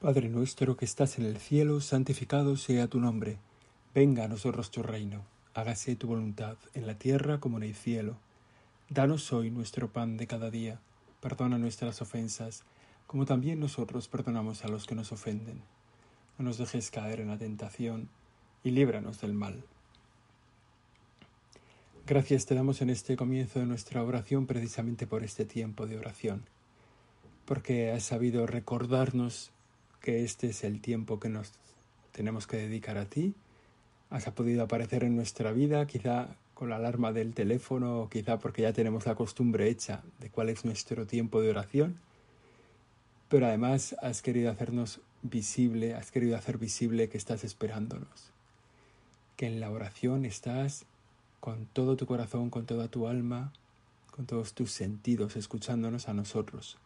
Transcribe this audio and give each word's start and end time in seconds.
Padre 0.00 0.28
nuestro 0.28 0.76
que 0.76 0.84
estás 0.84 1.20
en 1.20 1.24
el 1.24 1.36
cielo, 1.36 1.80
santificado 1.80 2.56
sea 2.56 2.88
tu 2.88 2.98
nombre. 2.98 3.38
Venga 3.94 4.24
a 4.24 4.28
nosotros 4.28 4.72
tu 4.72 4.82
reino. 4.82 5.22
Hágase 5.54 5.94
tu 5.94 6.08
voluntad 6.08 6.56
en 6.74 6.88
la 6.88 6.98
tierra 6.98 7.38
como 7.38 7.58
en 7.58 7.62
el 7.62 7.76
cielo. 7.76 8.16
Danos 8.88 9.32
hoy 9.32 9.52
nuestro 9.52 9.86
pan 9.88 10.16
de 10.16 10.26
cada 10.26 10.50
día. 10.50 10.80
Perdona 11.20 11.58
nuestras 11.58 12.02
ofensas, 12.02 12.64
como 13.06 13.24
también 13.24 13.60
nosotros 13.60 14.08
perdonamos 14.08 14.64
a 14.64 14.68
los 14.68 14.86
que 14.86 14.96
nos 14.96 15.12
ofenden. 15.12 15.62
No 16.38 16.46
nos 16.46 16.58
dejes 16.58 16.90
caer 16.90 17.20
en 17.20 17.28
la 17.28 17.38
tentación 17.38 18.08
y 18.64 18.72
líbranos 18.72 19.20
del 19.20 19.32
mal. 19.32 19.62
Gracias 22.04 22.46
te 22.46 22.56
damos 22.56 22.82
en 22.82 22.90
este 22.90 23.14
comienzo 23.16 23.60
de 23.60 23.66
nuestra 23.66 24.02
oración 24.02 24.46
precisamente 24.46 25.06
por 25.06 25.22
este 25.22 25.44
tiempo 25.44 25.86
de 25.86 25.98
oración 25.98 26.42
porque 27.50 27.90
has 27.90 28.04
sabido 28.04 28.46
recordarnos 28.46 29.50
que 30.00 30.22
este 30.22 30.50
es 30.50 30.62
el 30.62 30.80
tiempo 30.80 31.18
que 31.18 31.28
nos 31.28 31.50
tenemos 32.12 32.46
que 32.46 32.58
dedicar 32.58 32.96
a 32.96 33.06
ti. 33.06 33.34
Has 34.08 34.30
podido 34.30 34.62
aparecer 34.62 35.02
en 35.02 35.16
nuestra 35.16 35.50
vida, 35.50 35.84
quizá 35.88 36.28
con 36.54 36.70
la 36.70 36.76
alarma 36.76 37.12
del 37.12 37.34
teléfono, 37.34 38.02
o 38.02 38.08
quizá 38.08 38.38
porque 38.38 38.62
ya 38.62 38.72
tenemos 38.72 39.04
la 39.04 39.16
costumbre 39.16 39.68
hecha 39.68 40.00
de 40.20 40.30
cuál 40.30 40.48
es 40.48 40.64
nuestro 40.64 41.08
tiempo 41.08 41.40
de 41.40 41.50
oración. 41.50 41.96
Pero 43.28 43.46
además 43.46 43.96
has 44.00 44.22
querido 44.22 44.48
hacernos 44.52 45.00
visible, 45.22 45.96
has 45.96 46.12
querido 46.12 46.36
hacer 46.36 46.56
visible 46.56 47.08
que 47.08 47.18
estás 47.18 47.42
esperándonos. 47.42 48.30
Que 49.34 49.48
en 49.48 49.58
la 49.58 49.72
oración 49.72 50.24
estás 50.24 50.84
con 51.40 51.66
todo 51.66 51.96
tu 51.96 52.06
corazón, 52.06 52.48
con 52.48 52.64
toda 52.64 52.86
tu 52.86 53.08
alma, 53.08 53.52
con 54.12 54.26
todos 54.26 54.52
tus 54.54 54.70
sentidos, 54.70 55.34
escuchándonos 55.34 56.08
a 56.08 56.14
nosotros. 56.14 56.78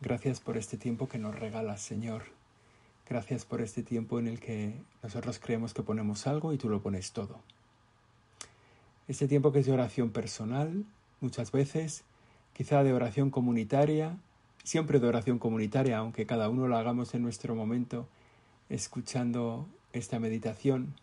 Gracias 0.00 0.38
por 0.38 0.56
este 0.56 0.76
tiempo 0.76 1.08
que 1.08 1.18
nos 1.18 1.36
regalas, 1.36 1.80
Señor. 1.80 2.22
Gracias 3.08 3.44
por 3.44 3.60
este 3.60 3.82
tiempo 3.82 4.20
en 4.20 4.28
el 4.28 4.38
que 4.38 4.72
nosotros 5.02 5.40
creemos 5.40 5.74
que 5.74 5.82
ponemos 5.82 6.28
algo 6.28 6.52
y 6.52 6.56
tú 6.56 6.68
lo 6.68 6.80
pones 6.80 7.10
todo. 7.10 7.40
Este 9.08 9.26
tiempo 9.26 9.50
que 9.50 9.58
es 9.58 9.66
de 9.66 9.72
oración 9.72 10.10
personal, 10.10 10.84
muchas 11.20 11.50
veces, 11.50 12.04
quizá 12.52 12.84
de 12.84 12.92
oración 12.92 13.30
comunitaria, 13.30 14.16
siempre 14.62 15.00
de 15.00 15.08
oración 15.08 15.40
comunitaria, 15.40 15.98
aunque 15.98 16.26
cada 16.26 16.48
uno 16.48 16.68
lo 16.68 16.76
hagamos 16.76 17.14
en 17.14 17.22
nuestro 17.22 17.56
momento, 17.56 18.06
escuchando 18.68 19.66
esta 19.92 20.20
meditación, 20.20 20.94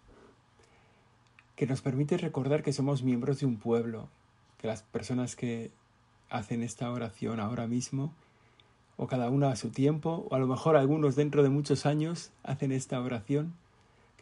que 1.57 1.67
nos 1.67 1.81
permite 1.81 2.17
recordar 2.17 2.63
que 2.63 2.71
somos 2.71 3.03
miembros 3.03 3.41
de 3.41 3.45
un 3.45 3.57
pueblo, 3.57 4.07
que 4.57 4.67
las 4.67 4.83
personas 4.83 5.35
que 5.35 5.71
hacen 6.29 6.63
esta 6.63 6.89
oración 6.91 7.41
ahora 7.41 7.67
mismo 7.67 8.13
o 8.97 9.07
cada 9.07 9.29
uno 9.29 9.47
a 9.47 9.55
su 9.55 9.69
tiempo, 9.69 10.27
o 10.29 10.35
a 10.35 10.39
lo 10.39 10.47
mejor 10.47 10.75
algunos 10.75 11.15
dentro 11.15 11.43
de 11.43 11.49
muchos 11.49 11.85
años 11.85 12.31
hacen 12.43 12.71
esta 12.71 12.99
oración, 12.99 13.53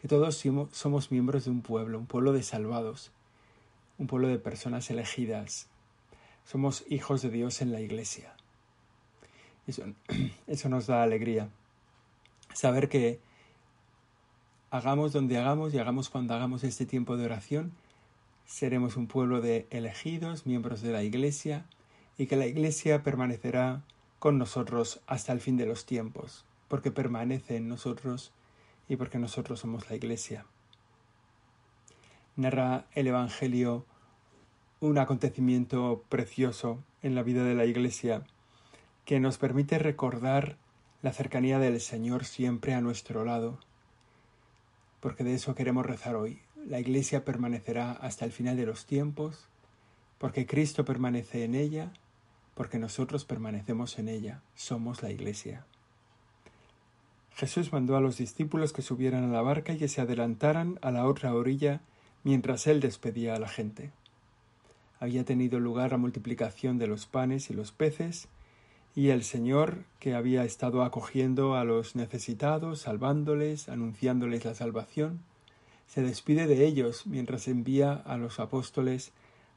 que 0.00 0.08
todos 0.08 0.42
somos 0.72 1.10
miembros 1.10 1.44
de 1.44 1.50
un 1.50 1.62
pueblo, 1.62 1.98
un 1.98 2.06
pueblo 2.06 2.32
de 2.32 2.42
salvados, 2.42 3.10
un 3.98 4.06
pueblo 4.06 4.28
de 4.28 4.38
personas 4.38 4.90
elegidas. 4.90 5.68
Somos 6.44 6.84
hijos 6.88 7.22
de 7.22 7.30
Dios 7.30 7.62
en 7.62 7.72
la 7.72 7.80
iglesia. 7.80 8.34
Eso, 9.66 9.84
eso 10.46 10.68
nos 10.68 10.86
da 10.86 11.02
alegría. 11.02 11.48
Saber 12.52 12.88
que 12.88 13.20
hagamos 14.70 15.12
donde 15.12 15.38
hagamos 15.38 15.72
y 15.72 15.78
hagamos 15.78 16.10
cuando 16.10 16.34
hagamos 16.34 16.64
este 16.64 16.84
tiempo 16.84 17.16
de 17.16 17.24
oración, 17.24 17.72
seremos 18.44 18.96
un 18.96 19.06
pueblo 19.06 19.40
de 19.40 19.66
elegidos, 19.70 20.46
miembros 20.46 20.82
de 20.82 20.92
la 20.92 21.02
iglesia, 21.02 21.64
y 22.18 22.26
que 22.26 22.36
la 22.36 22.46
iglesia 22.46 23.02
permanecerá 23.02 23.82
con 24.24 24.38
nosotros 24.38 25.02
hasta 25.06 25.34
el 25.34 25.40
fin 25.42 25.58
de 25.58 25.66
los 25.66 25.84
tiempos, 25.84 26.46
porque 26.68 26.90
permanece 26.90 27.56
en 27.56 27.68
nosotros 27.68 28.32
y 28.88 28.96
porque 28.96 29.18
nosotros 29.18 29.60
somos 29.60 29.90
la 29.90 29.96
Iglesia. 29.96 30.46
Narra 32.34 32.86
el 32.94 33.06
Evangelio 33.06 33.84
un 34.80 34.96
acontecimiento 34.96 36.04
precioso 36.08 36.82
en 37.02 37.14
la 37.14 37.22
vida 37.22 37.44
de 37.44 37.54
la 37.54 37.66
Iglesia 37.66 38.22
que 39.04 39.20
nos 39.20 39.36
permite 39.36 39.78
recordar 39.78 40.56
la 41.02 41.12
cercanía 41.12 41.58
del 41.58 41.78
Señor 41.78 42.24
siempre 42.24 42.72
a 42.72 42.80
nuestro 42.80 43.26
lado, 43.26 43.58
porque 45.00 45.22
de 45.22 45.34
eso 45.34 45.54
queremos 45.54 45.84
rezar 45.84 46.16
hoy. 46.16 46.40
La 46.66 46.80
Iglesia 46.80 47.26
permanecerá 47.26 47.92
hasta 47.92 48.24
el 48.24 48.32
final 48.32 48.56
de 48.56 48.64
los 48.64 48.86
tiempos, 48.86 49.48
porque 50.16 50.46
Cristo 50.46 50.86
permanece 50.86 51.44
en 51.44 51.54
ella 51.54 51.92
porque 52.54 52.78
nosotros 52.78 53.24
permanecemos 53.24 53.98
en 53.98 54.08
ella, 54.08 54.40
somos 54.54 55.02
la 55.02 55.10
Iglesia. 55.10 55.66
Jesús 57.34 57.72
mandó 57.72 57.96
a 57.96 58.00
los 58.00 58.16
discípulos 58.16 58.72
que 58.72 58.82
subieran 58.82 59.24
a 59.24 59.32
la 59.32 59.42
barca 59.42 59.72
y 59.72 59.78
que 59.78 59.88
se 59.88 60.00
adelantaran 60.00 60.78
a 60.82 60.92
la 60.92 61.06
otra 61.06 61.34
orilla 61.34 61.80
mientras 62.22 62.66
él 62.66 62.80
despedía 62.80 63.34
a 63.34 63.40
la 63.40 63.48
gente. 63.48 63.90
Había 65.00 65.24
tenido 65.24 65.58
lugar 65.58 65.90
la 65.90 65.98
multiplicación 65.98 66.78
de 66.78 66.86
los 66.86 67.06
panes 67.06 67.50
y 67.50 67.54
los 67.54 67.72
peces, 67.72 68.28
y 68.94 69.08
el 69.08 69.24
Señor, 69.24 69.84
que 69.98 70.14
había 70.14 70.44
estado 70.44 70.84
acogiendo 70.84 71.56
a 71.56 71.64
los 71.64 71.96
necesitados, 71.96 72.82
salvándoles, 72.82 73.68
anunciándoles 73.68 74.44
la 74.44 74.54
salvación, 74.54 75.20
se 75.88 76.02
despide 76.02 76.46
de 76.46 76.64
ellos 76.64 77.06
mientras 77.06 77.48
envía 77.48 77.92
a 77.92 78.16
los 78.16 78.38
apóstoles 78.38 79.12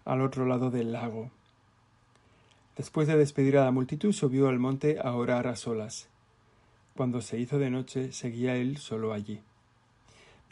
al 0.06 0.22
otro 0.22 0.48
lado 0.48 0.72
del 0.72 0.92
lago. 0.92 1.32
Después 2.78 3.08
de 3.08 3.18
despedir 3.18 3.58
a 3.58 3.66
la 3.66 3.72
multitud, 3.72 4.14
subió 4.14 4.50
al 4.50 4.60
monte 4.60 5.00
a 5.04 5.14
orar 5.16 5.48
a 5.48 5.56
solas. 5.56 6.10
Cuando 6.96 7.22
se 7.22 7.40
hizo 7.40 7.58
de 7.58 7.72
noche, 7.72 8.12
seguía 8.12 8.56
él 8.56 8.78
solo 8.78 9.14
allí. 9.14 9.42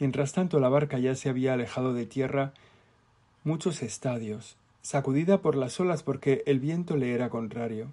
Mientras 0.00 0.32
tanto, 0.32 0.58
la 0.58 0.68
barca 0.68 0.98
ya 0.98 1.14
se 1.14 1.28
había 1.28 1.54
alejado 1.54 1.94
de 1.94 2.04
tierra 2.04 2.52
muchos 3.44 3.80
estadios, 3.84 4.56
sacudida 4.82 5.40
por 5.40 5.54
las 5.54 5.78
olas 5.78 6.02
porque 6.02 6.42
el 6.46 6.58
viento 6.58 6.96
le 6.96 7.14
era 7.14 7.30
contrario. 7.30 7.92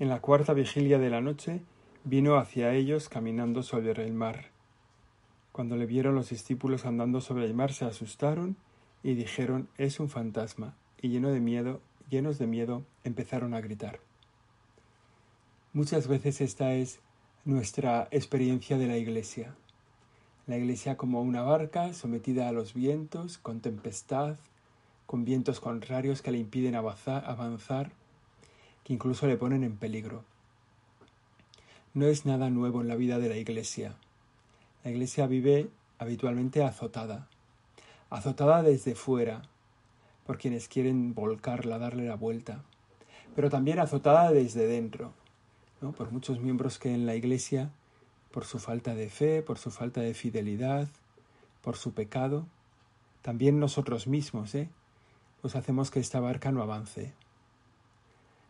En 0.00 0.08
la 0.08 0.20
cuarta 0.20 0.52
vigilia 0.52 0.98
de 0.98 1.10
la 1.10 1.20
noche 1.20 1.60
vino 2.02 2.36
hacia 2.36 2.74
ellos 2.74 3.08
caminando 3.08 3.62
sobre 3.62 3.92
el 4.04 4.14
mar. 4.14 4.46
Cuando 5.52 5.76
le 5.76 5.86
vieron 5.86 6.16
los 6.16 6.30
discípulos 6.30 6.86
andando 6.86 7.20
sobre 7.20 7.44
el 7.46 7.54
mar 7.54 7.72
se 7.72 7.84
asustaron 7.84 8.56
y 9.04 9.14
dijeron 9.14 9.68
es 9.78 10.00
un 10.00 10.08
fantasma, 10.08 10.74
y 11.00 11.08
lleno 11.10 11.30
de 11.30 11.40
miedo 11.40 11.80
llenos 12.08 12.38
de 12.38 12.46
miedo, 12.46 12.84
empezaron 13.04 13.54
a 13.54 13.60
gritar. 13.60 14.00
Muchas 15.72 16.08
veces 16.08 16.40
esta 16.40 16.74
es 16.74 17.00
nuestra 17.44 18.08
experiencia 18.10 18.78
de 18.78 18.86
la 18.86 18.96
Iglesia. 18.96 19.54
La 20.46 20.56
Iglesia 20.56 20.96
como 20.96 21.20
una 21.22 21.42
barca 21.42 21.92
sometida 21.92 22.48
a 22.48 22.52
los 22.52 22.74
vientos, 22.74 23.38
con 23.38 23.60
tempestad, 23.60 24.36
con 25.06 25.24
vientos 25.24 25.60
contrarios 25.60 26.22
que 26.22 26.30
le 26.30 26.38
impiden 26.38 26.74
avanzar, 26.74 27.92
que 28.84 28.92
incluso 28.92 29.26
le 29.26 29.36
ponen 29.36 29.64
en 29.64 29.76
peligro. 29.76 30.24
No 31.94 32.06
es 32.06 32.26
nada 32.26 32.50
nuevo 32.50 32.80
en 32.80 32.88
la 32.88 32.96
vida 32.96 33.18
de 33.18 33.28
la 33.28 33.36
Iglesia. 33.36 33.94
La 34.84 34.90
Iglesia 34.90 35.26
vive 35.26 35.68
habitualmente 35.98 36.62
azotada, 36.62 37.28
azotada 38.10 38.62
desde 38.62 38.94
fuera, 38.94 39.42
por 40.28 40.36
quienes 40.36 40.68
quieren 40.68 41.14
volcarla, 41.14 41.78
darle 41.78 42.06
la 42.06 42.16
vuelta, 42.16 42.62
pero 43.34 43.48
también 43.48 43.78
azotada 43.78 44.30
desde 44.30 44.66
dentro, 44.66 45.14
¿no? 45.80 45.92
por 45.92 46.12
muchos 46.12 46.38
miembros 46.38 46.78
que 46.78 46.92
en 46.92 47.06
la 47.06 47.14
Iglesia, 47.14 47.70
por 48.30 48.44
su 48.44 48.58
falta 48.58 48.94
de 48.94 49.08
fe, 49.08 49.40
por 49.40 49.56
su 49.56 49.70
falta 49.70 50.02
de 50.02 50.12
fidelidad, 50.12 50.86
por 51.62 51.78
su 51.78 51.94
pecado, 51.94 52.44
también 53.22 53.58
nosotros 53.58 54.06
mismos, 54.06 54.54
¿eh? 54.54 54.68
pues 55.40 55.56
hacemos 55.56 55.90
que 55.90 55.98
esta 55.98 56.20
barca 56.20 56.52
no 56.52 56.62
avance. 56.62 57.14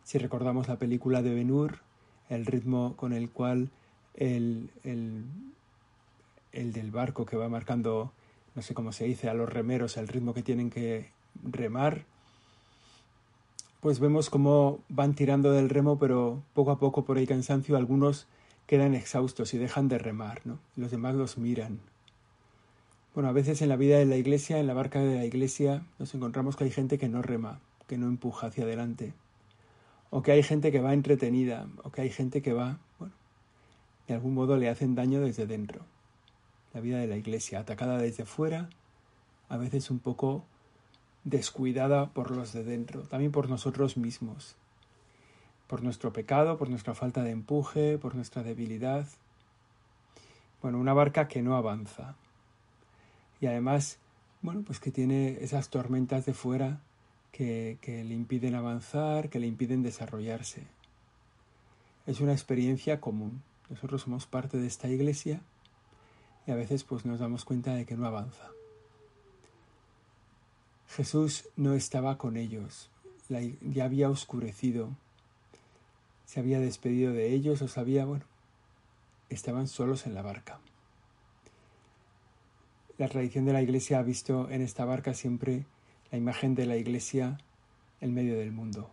Si 0.03 0.17
recordamos 0.17 0.67
la 0.67 0.79
película 0.79 1.21
de 1.21 1.33
Ben-Hur, 1.33 1.79
el 2.27 2.45
ritmo 2.45 2.97
con 2.97 3.13
el 3.13 3.29
cual 3.29 3.69
el, 4.15 4.69
el, 4.83 5.23
el 6.51 6.73
del 6.73 6.91
barco 6.91 7.25
que 7.25 7.37
va 7.37 7.47
marcando, 7.47 8.11
no 8.53 8.61
sé 8.61 8.73
cómo 8.73 8.91
se 8.91 9.05
dice, 9.05 9.29
a 9.29 9.33
los 9.33 9.47
remeros, 9.47 9.95
el 9.95 10.09
ritmo 10.09 10.33
que 10.33 10.43
tienen 10.43 10.69
que 10.69 11.17
remar 11.43 12.05
pues 13.79 13.99
vemos 13.99 14.29
cómo 14.29 14.79
van 14.89 15.15
tirando 15.15 15.51
del 15.51 15.69
remo, 15.69 15.97
pero 15.97 16.43
poco 16.53 16.71
a 16.71 16.79
poco 16.79 17.05
por 17.05 17.17
el 17.17 17.27
cansancio 17.27 17.77
algunos 17.77 18.27
quedan 18.67 18.93
exhaustos 18.93 19.53
y 19.53 19.57
dejan 19.57 19.87
de 19.87 19.97
remar, 19.97 20.41
¿no? 20.45 20.59
Los 20.75 20.91
demás 20.91 21.15
los 21.15 21.37
miran. 21.37 21.79
Bueno, 23.13 23.29
a 23.29 23.31
veces 23.31 23.61
en 23.61 23.69
la 23.69 23.77
vida 23.77 23.97
de 23.97 24.05
la 24.05 24.17
iglesia, 24.17 24.59
en 24.59 24.67
la 24.67 24.73
barca 24.73 24.99
de 24.99 25.15
la 25.15 25.25
iglesia, 25.25 25.83
nos 25.97 26.13
encontramos 26.13 26.55
que 26.55 26.65
hay 26.65 26.71
gente 26.71 26.97
que 26.97 27.09
no 27.09 27.21
rema, 27.21 27.59
que 27.87 27.97
no 27.97 28.07
empuja 28.07 28.47
hacia 28.47 28.65
adelante, 28.65 29.13
o 30.09 30.21
que 30.21 30.33
hay 30.33 30.43
gente 30.43 30.71
que 30.71 30.81
va 30.81 30.93
entretenida, 30.93 31.67
o 31.83 31.89
que 31.89 32.01
hay 32.01 32.09
gente 32.09 32.41
que 32.41 32.53
va, 32.53 32.79
bueno, 32.99 33.13
de 34.07 34.13
algún 34.13 34.33
modo 34.33 34.57
le 34.57 34.69
hacen 34.69 34.93
daño 34.93 35.21
desde 35.21 35.47
dentro. 35.47 35.81
La 36.73 36.81
vida 36.81 36.99
de 36.99 37.07
la 37.07 37.17
iglesia, 37.17 37.59
atacada 37.59 37.97
desde 37.97 38.25
fuera, 38.25 38.69
a 39.47 39.57
veces 39.57 39.89
un 39.89 39.99
poco 39.99 40.43
descuidada 41.23 42.09
por 42.09 42.31
los 42.31 42.53
de 42.53 42.63
dentro, 42.63 43.03
también 43.03 43.31
por 43.31 43.49
nosotros 43.49 43.97
mismos, 43.97 44.55
por 45.67 45.83
nuestro 45.83 46.13
pecado, 46.13 46.57
por 46.57 46.69
nuestra 46.69 46.95
falta 46.95 47.23
de 47.23 47.31
empuje, 47.31 47.97
por 47.97 48.15
nuestra 48.15 48.43
debilidad. 48.43 49.07
Bueno, 50.61 50.79
una 50.79 50.93
barca 50.93 51.27
que 51.27 51.41
no 51.41 51.55
avanza. 51.55 52.15
Y 53.41 53.47
además, 53.47 53.99
bueno, 54.41 54.63
pues 54.65 54.79
que 54.79 54.91
tiene 54.91 55.37
esas 55.41 55.69
tormentas 55.69 56.25
de 56.25 56.33
fuera 56.33 56.81
que, 57.31 57.77
que 57.81 58.03
le 58.03 58.13
impiden 58.13 58.55
avanzar, 58.55 59.29
que 59.29 59.39
le 59.39 59.47
impiden 59.47 59.83
desarrollarse. 59.83 60.67
Es 62.07 62.19
una 62.19 62.33
experiencia 62.33 62.99
común. 62.99 63.43
Nosotros 63.69 64.01
somos 64.01 64.25
parte 64.25 64.57
de 64.57 64.67
esta 64.67 64.89
iglesia 64.89 65.41
y 66.47 66.51
a 66.51 66.55
veces 66.55 66.83
pues 66.83 67.05
nos 67.05 67.19
damos 67.19 67.45
cuenta 67.45 67.75
de 67.75 67.85
que 67.85 67.95
no 67.95 68.07
avanza. 68.07 68.49
Jesús 70.89 71.47
no 71.55 71.75
estaba 71.75 72.17
con 72.17 72.35
ellos, 72.35 72.89
ya 73.29 73.85
había 73.85 74.09
oscurecido, 74.09 74.89
se 76.25 76.39
había 76.39 76.59
despedido 76.59 77.13
de 77.13 77.31
ellos 77.31 77.61
o 77.61 77.67
sabía, 77.67 78.05
bueno, 78.05 78.25
estaban 79.29 79.67
solos 79.67 80.07
en 80.07 80.15
la 80.15 80.23
barca. 80.23 80.59
La 82.97 83.07
tradición 83.07 83.45
de 83.45 83.53
la 83.53 83.61
iglesia 83.61 83.99
ha 83.99 84.03
visto 84.03 84.49
en 84.49 84.61
esta 84.61 84.83
barca 84.83 85.13
siempre 85.13 85.65
la 86.11 86.17
imagen 86.17 86.55
de 86.55 86.65
la 86.65 86.75
iglesia 86.75 87.37
en 88.01 88.13
medio 88.15 88.35
del 88.35 88.51
mundo, 88.51 88.89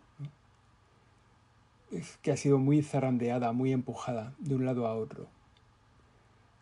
que 2.21 2.31
ha 2.31 2.37
sido 2.37 2.59
muy 2.59 2.83
zarandeada, 2.83 3.51
muy 3.53 3.73
empujada 3.73 4.35
de 4.37 4.55
un 4.55 4.65
lado 4.65 4.85
a 4.85 4.95
otro, 4.95 5.27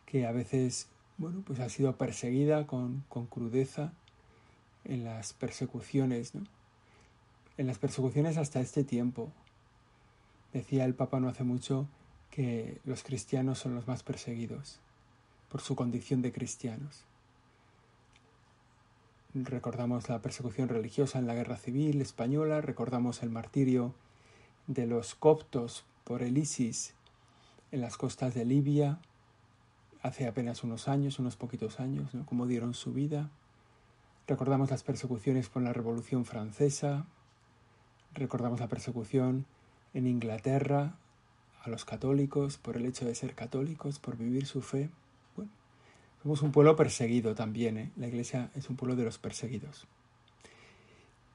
que 0.05 0.25
a 0.25 0.31
veces, 0.31 0.87
bueno, 1.17 1.43
pues 1.45 1.59
ha 1.59 1.67
sido 1.67 1.97
perseguida 1.97 2.65
con, 2.67 3.03
con 3.09 3.25
crudeza, 3.25 3.91
en 4.85 5.03
las 5.03 5.33
persecuciones, 5.33 6.35
¿no? 6.35 6.43
En 7.57 7.67
las 7.67 7.79
persecuciones 7.79 8.37
hasta 8.37 8.59
este 8.59 8.83
tiempo. 8.83 9.31
Decía 10.53 10.85
el 10.85 10.93
Papa 10.93 11.19
no 11.19 11.29
hace 11.29 11.43
mucho 11.43 11.87
que 12.31 12.79
los 12.85 13.03
cristianos 13.03 13.59
son 13.59 13.75
los 13.75 13.87
más 13.87 14.03
perseguidos 14.03 14.79
por 15.49 15.61
su 15.61 15.75
condición 15.75 16.21
de 16.21 16.31
cristianos. 16.31 17.03
Recordamos 19.33 20.09
la 20.09 20.21
persecución 20.21 20.69
religiosa 20.69 21.19
en 21.19 21.27
la 21.27 21.35
guerra 21.35 21.57
civil 21.57 22.01
española, 22.01 22.61
recordamos 22.61 23.21
el 23.23 23.29
martirio 23.29 23.93
de 24.67 24.87
los 24.87 25.15
coptos 25.15 25.85
por 26.03 26.23
el 26.23 26.37
ISIS 26.37 26.93
en 27.71 27.81
las 27.81 27.97
costas 27.97 28.33
de 28.33 28.45
Libia 28.45 28.99
hace 30.01 30.27
apenas 30.27 30.63
unos 30.63 30.87
años, 30.87 31.19
unos 31.19 31.35
poquitos 31.35 31.79
años, 31.79 32.13
¿no? 32.13 32.25
cómo 32.25 32.47
dieron 32.47 32.73
su 32.73 32.93
vida. 32.93 33.29
Recordamos 34.27 34.71
las 34.71 34.81
persecuciones 34.81 35.49
por 35.49 35.61
la 35.61 35.71
Revolución 35.71 36.25
Francesa, 36.25 37.05
recordamos 38.15 38.59
la 38.59 38.67
persecución 38.67 39.45
en 39.93 40.07
Inglaterra 40.07 40.95
a 41.61 41.69
los 41.69 41.85
católicos 41.85 42.57
por 42.57 42.75
el 42.75 42.87
hecho 42.87 43.05
de 43.05 43.13
ser 43.13 43.35
católicos, 43.35 43.99
por 43.99 44.17
vivir 44.17 44.47
su 44.47 44.63
fe. 44.63 44.89
Bueno, 45.35 45.51
somos 46.23 46.41
un 46.41 46.51
pueblo 46.51 46.75
perseguido 46.75 47.35
también, 47.35 47.77
¿eh? 47.77 47.91
la 47.97 48.07
Iglesia 48.07 48.49
es 48.55 48.67
un 48.67 48.77
pueblo 48.77 48.95
de 48.95 49.03
los 49.03 49.19
perseguidos. 49.19 49.85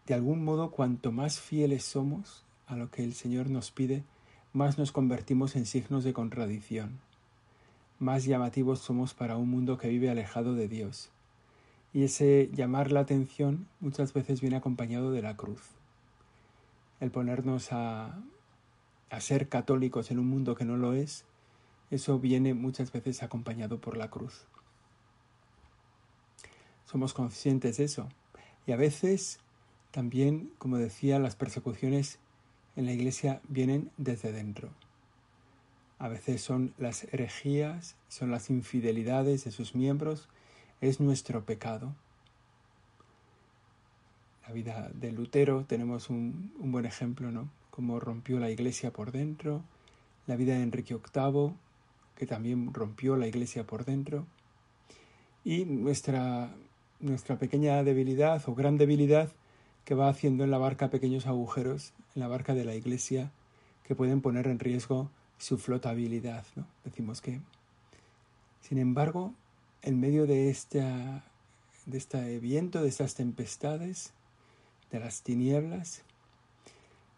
De 0.07 0.15
algún 0.15 0.43
modo, 0.43 0.73
cuanto 0.73 1.13
más 1.13 1.39
fieles 1.39 1.85
somos 1.85 2.45
a 2.67 2.75
lo 2.75 2.91
que 2.91 3.05
el 3.05 3.15
Señor 3.15 3.51
nos 3.51 3.71
pide, 3.71 4.03
más 4.53 4.79
nos 4.79 4.91
convertimos 4.91 5.55
en 5.55 5.65
signos 5.65 6.03
de 6.03 6.13
contradicción, 6.13 6.99
más 8.01 8.25
llamativos 8.25 8.81
somos 8.81 9.15
para 9.15 9.37
un 9.37 9.49
mundo 9.49 9.79
que 9.79 9.89
vive 9.89 10.11
alejado 10.11 10.57
de 10.57 10.67
Dios 10.67 11.13
y 11.93 12.05
ese 12.05 12.51
llamar 12.53 12.93
la 12.93 13.01
atención 13.01 13.67
muchas 13.81 14.13
veces 14.13 14.41
viene 14.41 14.57
acompañado 14.57 15.11
de 15.13 15.23
la 15.23 15.37
cruz. 15.37 15.63
El 17.01 17.11
ponernos 17.11 17.73
a, 17.73 18.23
a 19.11 19.21
ser 19.21 19.49
católicos 19.49 20.11
en 20.11 20.19
un 20.19 20.29
mundo 20.29 20.55
que 20.55 20.65
no 20.65 20.77
lo 20.77 20.93
es, 20.93 21.25
eso 21.91 22.19
viene 22.19 22.55
muchas 22.55 22.93
veces 22.93 23.23
acompañado 23.23 23.81
por 23.81 23.97
la 23.97 24.11
cruz. 24.11 24.47
Somos 26.85 27.15
conscientes 27.15 27.79
de 27.79 27.85
eso. 27.85 28.09
Y 28.67 28.73
a 28.73 28.77
veces 28.77 29.41
también, 29.91 30.53
como 30.59 30.79
decía, 30.79 31.19
las 31.19 31.35
persecuciones 31.35 32.19
en 32.77 32.87
la 32.87 32.93
iglesia 32.93 33.41
vienen 33.49 33.91
desde 33.97 34.33
dentro. 34.33 34.71
A 35.99 36.09
veces 36.09 36.41
son 36.41 36.73
las 36.79 37.05
herejías, 37.13 37.97
son 38.09 38.31
las 38.31 38.51
infidelidades 38.51 39.45
de 39.45 39.51
sus 39.51 39.75
miembros, 39.75 40.29
es 40.81 41.01
nuestro 41.01 41.45
pecado. 41.45 41.95
La 44.47 44.53
vida 44.53 44.91
de 44.95 45.13
Lutero 45.13 45.65
tenemos 45.67 46.11
un, 46.11 46.53
buen 46.59 46.87
ejemplo, 46.87 47.31
¿no? 47.31 47.49
Cómo 47.71 48.01
rompió 48.01 48.41
la 48.41 48.51
iglesia 48.51 48.93
por 48.93 49.13
dentro, 49.13 49.63
la 50.27 50.37
vida 50.37 50.55
de 50.55 50.63
Enrique 50.63 50.95
VIII, 50.95 51.53
que 52.17 52.27
también 52.27 52.73
rompió 52.73 53.17
la 53.17 53.27
iglesia 53.27 53.67
por 53.67 53.85
dentro, 53.85 54.27
y 55.45 55.65
nuestra, 55.65 56.51
nuestra 56.99 57.39
pequeña 57.39 57.83
debilidad 57.83 58.43
o 58.47 58.55
gran 58.55 58.77
debilidad 58.77 59.31
que 59.85 59.95
va 59.95 60.09
haciendo 60.09 60.45
en 60.45 60.51
la 60.51 60.59
barca 60.59 60.91
pequeños 60.91 61.27
agujeros, 61.27 61.93
en 62.15 62.21
la 62.21 62.29
barca 62.29 62.55
de 62.55 62.65
la 62.65 62.75
iglesia, 62.75 63.31
que 63.85 63.95
pueden 63.95 64.21
poner 64.21 64.47
en 64.47 64.59
riesgo 64.59 65.11
su 65.39 65.59
flotabilidad. 65.59 66.45
¿no? 66.57 66.67
Decimos 66.85 67.21
que, 67.21 67.41
sin 68.61 68.79
embargo, 68.79 69.35
en 69.83 70.01
medio 70.01 70.27
de, 70.27 70.51
esta, 70.51 71.25
de 71.87 71.99
este 71.99 72.39
viento, 72.39 72.83
de 72.83 72.89
estas 72.89 73.15
tempestades, 73.15 74.13
de 74.91 75.01
las 75.01 75.23
tinieblas, 75.23 76.03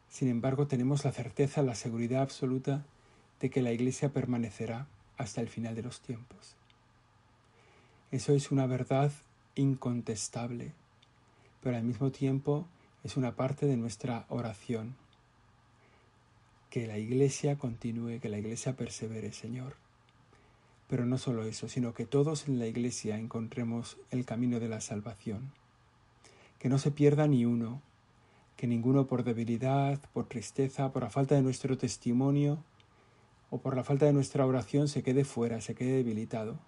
sin 0.08 0.28
embargo 0.28 0.66
tenemos 0.66 1.04
la 1.04 1.12
certeza, 1.12 1.62
la 1.62 1.74
seguridad 1.74 2.22
absoluta 2.22 2.84
de 3.40 3.50
que 3.50 3.62
la 3.62 3.72
Iglesia 3.72 4.10
permanecerá 4.12 4.86
hasta 5.16 5.40
el 5.40 5.48
final 5.48 5.74
de 5.74 5.82
los 5.82 6.00
tiempos. 6.00 6.54
Eso 8.10 8.34
es 8.34 8.50
una 8.50 8.66
verdad 8.66 9.10
incontestable, 9.54 10.72
pero 11.62 11.76
al 11.76 11.82
mismo 11.82 12.10
tiempo 12.10 12.66
es 13.04 13.16
una 13.16 13.34
parte 13.34 13.66
de 13.66 13.76
nuestra 13.76 14.26
oración. 14.28 14.94
Que 16.68 16.86
la 16.86 16.98
Iglesia 16.98 17.56
continúe, 17.56 18.20
que 18.20 18.28
la 18.28 18.38
Iglesia 18.38 18.76
persevere, 18.76 19.32
Señor. 19.32 19.76
Pero 20.88 21.06
no 21.06 21.18
solo 21.18 21.44
eso, 21.44 21.68
sino 21.68 21.94
que 21.94 22.04
todos 22.04 22.48
en 22.48 22.58
la 22.58 22.66
Iglesia 22.66 23.16
encontremos 23.16 23.96
el 24.10 24.24
camino 24.24 24.60
de 24.60 24.68
la 24.68 24.80
salvación. 24.80 25.52
Que 26.58 26.68
no 26.68 26.78
se 26.78 26.90
pierda 26.90 27.26
ni 27.26 27.44
uno, 27.44 27.80
que 28.56 28.66
ninguno 28.66 29.06
por 29.06 29.24
debilidad, 29.24 30.00
por 30.12 30.26
tristeza, 30.26 30.92
por 30.92 31.02
la 31.02 31.10
falta 31.10 31.34
de 31.34 31.42
nuestro 31.42 31.76
testimonio 31.76 32.62
o 33.50 33.58
por 33.58 33.74
la 33.76 33.84
falta 33.84 34.06
de 34.06 34.12
nuestra 34.12 34.46
oración 34.46 34.88
se 34.88 35.02
quede 35.02 35.24
fuera, 35.24 35.60
se 35.60 35.74
quede 35.74 35.96
debilitado. 35.96 36.58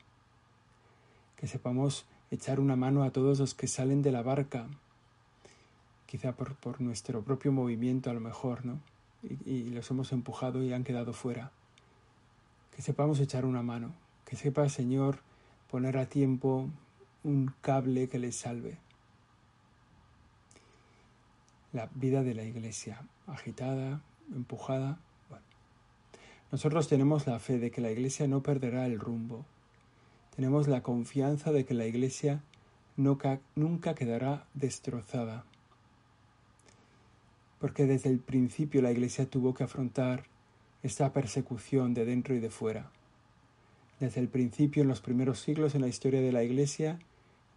Que 1.37 1.47
sepamos 1.47 2.07
echar 2.31 2.61
una 2.61 2.77
mano 2.77 3.05
a 3.05 3.11
todos 3.11 3.39
los 3.39 3.55
que 3.55 3.69
salen 3.69 4.03
de 4.03 4.11
la 4.11 4.23
barca, 4.23 4.67
quizá 6.07 6.33
por, 6.33 6.57
por 6.57 6.81
nuestro 6.81 7.23
propio 7.23 7.53
movimiento 7.53 8.11
a 8.11 8.15
lo 8.15 8.21
mejor, 8.21 8.67
¿no? 8.67 8.81
Y, 9.23 9.53
y 9.55 9.71
los 9.71 9.91
hemos 9.91 10.13
empujado 10.13 10.63
y 10.63 10.73
han 10.73 10.85
quedado 10.85 11.13
fuera. 11.13 11.53
Que 12.75 12.83
sepamos 12.83 13.21
echar 13.21 13.45
una 13.45 13.63
mano 13.63 13.95
que 14.35 14.41
sepa, 14.41 14.69
Señor, 14.69 15.21
poner 15.71 15.97
a 15.97 16.07
tiempo 16.07 16.69
un 17.23 17.55
cable 17.61 18.09
que 18.09 18.19
le 18.19 18.33
salve. 18.33 18.79
La 21.73 21.89
vida 21.95 22.25
de 22.25 22.35
la 22.35 22.43
iglesia, 22.43 23.01
agitada, 23.29 24.03
empujada. 24.35 24.99
Nosotros 26.51 26.89
tenemos 26.89 27.29
la 27.29 27.39
fe 27.39 27.61
de 27.61 27.71
que 27.71 27.81
la 27.81 27.93
iglesia 27.93 28.27
no 28.27 28.43
perderá 28.43 28.87
el 28.87 28.99
rumbo. 28.99 29.47
Tenemos 30.35 30.67
la 30.67 30.83
confianza 30.83 31.53
de 31.53 31.65
que 31.65 31.75
la 31.75 31.87
iglesia 31.87 32.43
nunca 32.97 33.95
quedará 33.95 34.49
destrozada. 34.55 35.45
Porque 37.61 37.87
desde 37.87 38.11
el 38.11 38.19
principio 38.19 38.83
la 38.83 38.91
iglesia 38.91 39.31
tuvo 39.31 39.55
que 39.55 39.63
afrontar 39.63 40.25
esta 40.83 41.13
persecución 41.13 41.95
de 41.95 42.05
dentro 42.05 42.35
y 42.35 42.41
de 42.41 42.51
fuera. 42.51 42.91
Desde 44.05 44.21
el 44.21 44.29
principio, 44.29 44.83
en 44.83 44.89
los 44.89 45.01
primeros 45.01 45.39
siglos 45.41 45.75
en 45.75 45.81
la 45.81 45.89
historia 45.89 46.21
de 46.21 46.31
la 46.31 46.43
Iglesia, 46.43 46.99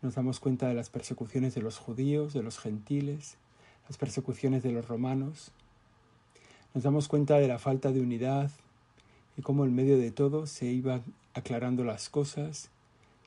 nos 0.02 0.16
damos 0.16 0.40
cuenta 0.40 0.70
de 0.70 0.74
las 0.76 0.90
persecuciones 0.90 1.54
de 1.56 1.62
los 1.62 1.78
judíos, 1.78 2.32
de 2.32 2.42
los 2.42 2.58
gentiles, 2.58 3.36
las 3.90 3.98
persecuciones 3.98 4.64
de 4.64 4.72
los 4.72 4.88
romanos, 4.88 5.52
nos 6.74 6.86
damos 6.86 7.10
cuenta 7.10 7.38
de 7.38 7.50
la 7.50 7.60
falta 7.60 7.92
de 7.92 8.00
unidad 8.00 8.50
y 9.36 9.42
cómo 9.42 9.66
en 9.66 9.76
medio 9.76 9.98
de 9.98 10.10
todo 10.10 10.48
se 10.48 10.68
iban 10.68 11.04
aclarando 11.34 11.84
las 11.84 12.08
cosas, 12.08 12.70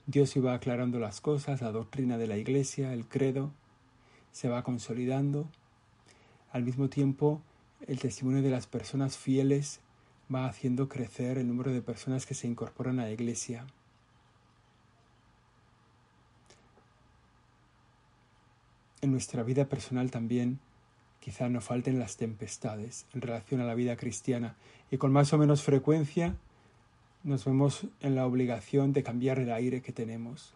Dios 0.07 0.35
iba 0.35 0.55
aclarando 0.55 0.99
las 0.99 1.21
cosas, 1.21 1.61
la 1.61 1.73
doctrina 1.73 2.17
de 2.17 2.27
la 2.27 2.39
Iglesia, 2.39 2.95
el 2.95 3.05
credo, 3.05 3.51
se 4.33 4.49
va 4.49 4.63
consolidando. 4.63 5.47
Al 6.53 6.63
mismo 6.63 6.89
tiempo, 6.89 7.43
el 7.87 7.99
testimonio 7.99 8.41
de 8.41 8.49
las 8.49 8.67
personas 8.67 9.19
fieles 9.19 9.81
va 10.33 10.47
haciendo 10.47 10.89
crecer 10.89 11.39
el 11.39 11.49
número 11.49 11.73
de 11.73 11.83
personas 11.83 12.27
que 12.27 12.35
se 12.35 12.47
incorporan 12.47 13.01
a 13.01 13.05
la 13.05 13.11
Iglesia. 13.11 13.67
En 19.01 19.11
nuestra 19.11 19.43
vida 19.43 19.67
personal 19.67 20.11
también 20.11 20.61
quizá 21.21 21.49
no 21.49 21.61
falten 21.61 21.99
las 21.99 22.17
tempestades 22.17 23.07
en 23.15 23.23
relación 23.23 23.61
a 23.61 23.65
la 23.65 23.75
vida 23.75 23.97
cristiana 23.97 24.57
y 24.91 24.99
con 24.99 25.13
más 25.13 25.33
o 25.33 25.39
menos 25.39 25.63
frecuencia 25.63 26.37
nos 27.23 27.45
vemos 27.45 27.87
en 28.01 28.15
la 28.15 28.27
obligación 28.27 28.93
de 28.93 29.03
cambiar 29.03 29.39
el 29.39 29.53
aire 29.53 29.83
que 29.83 29.93
tenemos, 29.93 30.55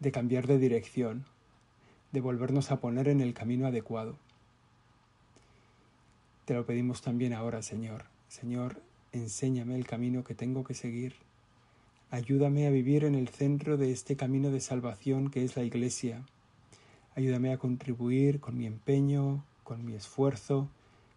de 0.00 0.10
cambiar 0.10 0.46
de 0.46 0.58
dirección, 0.58 1.24
de 2.12 2.20
volvernos 2.20 2.70
a 2.70 2.80
poner 2.80 3.08
en 3.08 3.20
el 3.20 3.34
camino 3.34 3.66
adecuado. 3.66 4.16
Te 6.46 6.54
lo 6.54 6.64
pedimos 6.64 7.02
también 7.02 7.32
ahora, 7.32 7.62
Señor. 7.62 8.17
Señor, 8.28 8.82
enséñame 9.12 9.74
el 9.76 9.86
camino 9.86 10.22
que 10.22 10.34
tengo 10.34 10.62
que 10.62 10.74
seguir. 10.74 11.14
Ayúdame 12.10 12.66
a 12.66 12.70
vivir 12.70 13.04
en 13.04 13.14
el 13.14 13.28
centro 13.28 13.76
de 13.76 13.90
este 13.90 14.16
camino 14.16 14.50
de 14.50 14.60
salvación 14.60 15.30
que 15.30 15.44
es 15.44 15.56
la 15.56 15.64
Iglesia. 15.64 16.22
Ayúdame 17.16 17.52
a 17.52 17.58
contribuir 17.58 18.38
con 18.38 18.56
mi 18.56 18.66
empeño, 18.66 19.44
con 19.64 19.84
mi 19.84 19.94
esfuerzo, 19.94 20.68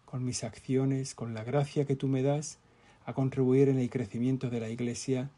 con 0.06 0.24
mis 0.24 0.42
acciones, 0.42 1.14
con 1.14 1.34
la 1.34 1.44
gracia 1.44 1.84
que 1.84 1.96
tú 1.96 2.08
me 2.08 2.22
das, 2.22 2.58
a 3.04 3.12
contribuir 3.12 3.68
en 3.68 3.78
el 3.78 3.90
crecimiento 3.90 4.50
de 4.50 4.60
la 4.60 4.68
Iglesia 4.68 5.30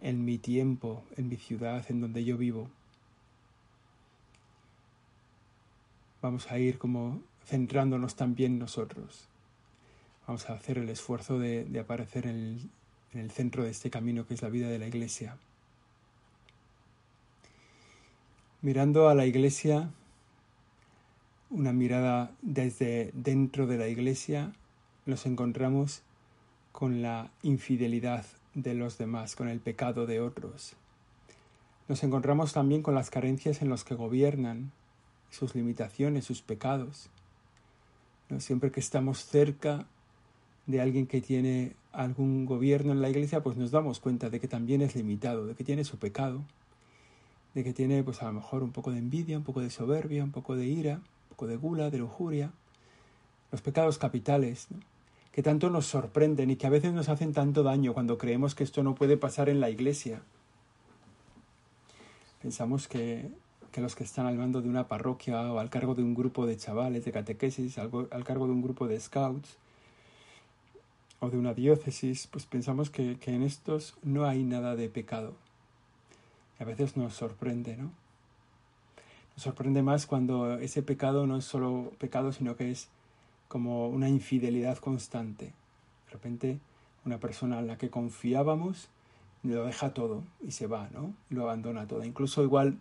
en 0.00 0.24
mi 0.24 0.38
tiempo, 0.38 1.02
en 1.16 1.28
mi 1.28 1.36
ciudad, 1.36 1.84
en 1.88 2.00
donde 2.00 2.24
yo 2.24 2.36
vivo. 2.36 2.68
Vamos 6.22 6.50
a 6.50 6.58
ir 6.58 6.78
como 6.78 7.20
centrándonos 7.44 8.14
también 8.16 8.58
nosotros. 8.58 9.28
Vamos 10.26 10.48
a 10.50 10.54
hacer 10.54 10.78
el 10.78 10.88
esfuerzo 10.88 11.38
de, 11.38 11.68
aparecer 11.80 12.26
en 12.26 12.36
el, 12.36 12.70
en 13.12 13.20
el 13.20 13.30
centro 13.30 13.64
de 13.64 13.70
este 13.70 13.90
camino 13.90 14.26
que 14.26 14.34
es 14.34 14.42
la 14.42 14.48
vida 14.48 14.68
de 14.68 14.78
la 14.78 14.86
Iglesia. 14.86 15.36
Mirando 18.62 19.08
a 19.08 19.14
la 19.14 19.26
Iglesia 19.26 19.90
una 21.50 21.72
mirada 21.72 22.32
desde 22.42 23.10
dentro 23.14 23.66
de 23.66 23.78
la 23.78 23.88
iglesia, 23.88 24.52
nos 25.04 25.26
encontramos 25.26 26.02
con 26.72 27.02
la 27.02 27.30
infidelidad 27.42 28.26
de 28.54 28.74
los 28.74 28.98
demás, 28.98 29.36
con 29.36 29.48
el 29.48 29.60
pecado 29.60 30.06
de 30.06 30.20
otros. 30.20 30.74
Nos 31.88 32.02
encontramos 32.02 32.52
también 32.52 32.82
con 32.82 32.94
las 32.94 33.10
carencias 33.10 33.62
en 33.62 33.68
los 33.68 33.84
que 33.84 33.94
gobiernan, 33.94 34.72
sus 35.30 35.54
limitaciones, 35.54 36.24
sus 36.24 36.42
pecados. 36.42 37.08
¿No? 38.28 38.40
Siempre 38.40 38.72
que 38.72 38.80
estamos 38.80 39.24
cerca 39.24 39.86
de 40.66 40.80
alguien 40.80 41.06
que 41.06 41.20
tiene 41.20 41.74
algún 41.92 42.44
gobierno 42.44 42.92
en 42.92 43.00
la 43.00 43.08
iglesia, 43.08 43.42
pues 43.42 43.56
nos 43.56 43.70
damos 43.70 44.00
cuenta 44.00 44.30
de 44.30 44.40
que 44.40 44.48
también 44.48 44.82
es 44.82 44.94
limitado, 44.94 45.46
de 45.46 45.54
que 45.54 45.64
tiene 45.64 45.84
su 45.84 45.98
pecado, 45.98 46.42
de 47.54 47.64
que 47.64 47.72
tiene 47.72 48.02
pues 48.02 48.22
a 48.22 48.26
lo 48.26 48.34
mejor 48.34 48.62
un 48.62 48.72
poco 48.72 48.90
de 48.90 48.98
envidia, 48.98 49.38
un 49.38 49.44
poco 49.44 49.60
de 49.60 49.70
soberbia, 49.70 50.22
un 50.22 50.32
poco 50.32 50.56
de 50.56 50.66
ira, 50.66 51.00
de 51.38 51.56
gula, 51.56 51.90
de 51.90 51.98
lujuria, 51.98 52.50
los 53.52 53.60
pecados 53.60 53.98
capitales, 53.98 54.68
que 55.32 55.42
tanto 55.42 55.68
nos 55.68 55.86
sorprenden 55.86 56.50
y 56.50 56.56
que 56.56 56.66
a 56.66 56.70
veces 56.70 56.94
nos 56.94 57.08
hacen 57.08 57.32
tanto 57.32 57.62
daño 57.62 57.92
cuando 57.92 58.16
creemos 58.16 58.54
que 58.54 58.64
esto 58.64 58.82
no 58.82 58.94
puede 58.94 59.16
pasar 59.16 59.48
en 59.48 59.60
la 59.60 59.68
iglesia. 59.68 60.22
Pensamos 62.40 62.88
que, 62.88 63.28
que 63.70 63.82
los 63.82 63.94
que 63.94 64.04
están 64.04 64.26
al 64.26 64.36
mando 64.36 64.62
de 64.62 64.68
una 64.68 64.88
parroquia 64.88 65.52
o 65.52 65.58
al 65.58 65.68
cargo 65.68 65.94
de 65.94 66.02
un 66.02 66.14
grupo 66.14 66.46
de 66.46 66.56
chavales, 66.56 67.04
de 67.04 67.12
catequesis, 67.12 67.76
al, 67.78 67.90
al 68.10 68.24
cargo 68.24 68.46
de 68.46 68.52
un 68.52 68.62
grupo 68.62 68.88
de 68.88 68.98
scouts 68.98 69.58
o 71.20 71.30
de 71.30 71.38
una 71.38 71.54
diócesis, 71.54 72.26
pues 72.26 72.46
pensamos 72.46 72.90
que, 72.90 73.18
que 73.18 73.34
en 73.34 73.42
estos 73.42 73.96
no 74.02 74.26
hay 74.26 74.42
nada 74.44 74.76
de 74.76 74.88
pecado. 74.88 75.34
Y 76.58 76.62
a 76.62 76.66
veces 76.66 76.96
nos 76.96 77.14
sorprende, 77.14 77.76
¿no? 77.76 77.90
Nos 79.34 79.42
sorprende 79.42 79.82
más 79.82 80.06
cuando 80.06 80.58
ese 80.58 80.82
pecado 80.82 81.26
no 81.26 81.36
es 81.36 81.44
solo 81.44 81.92
pecado, 81.98 82.32
sino 82.32 82.56
que 82.56 82.70
es 82.70 82.88
como 83.48 83.88
una 83.88 84.08
infidelidad 84.08 84.78
constante. 84.78 85.46
De 86.06 86.12
repente, 86.12 86.58
una 87.04 87.18
persona 87.18 87.58
en 87.58 87.66
la 87.66 87.78
que 87.78 87.90
confiábamos 87.90 88.88
lo 89.42 89.64
deja 89.64 89.94
todo 89.94 90.24
y 90.44 90.52
se 90.52 90.66
va, 90.66 90.88
¿no? 90.92 91.14
lo 91.30 91.42
abandona 91.42 91.86
todo. 91.86 92.04
Incluso 92.04 92.42
igual 92.42 92.78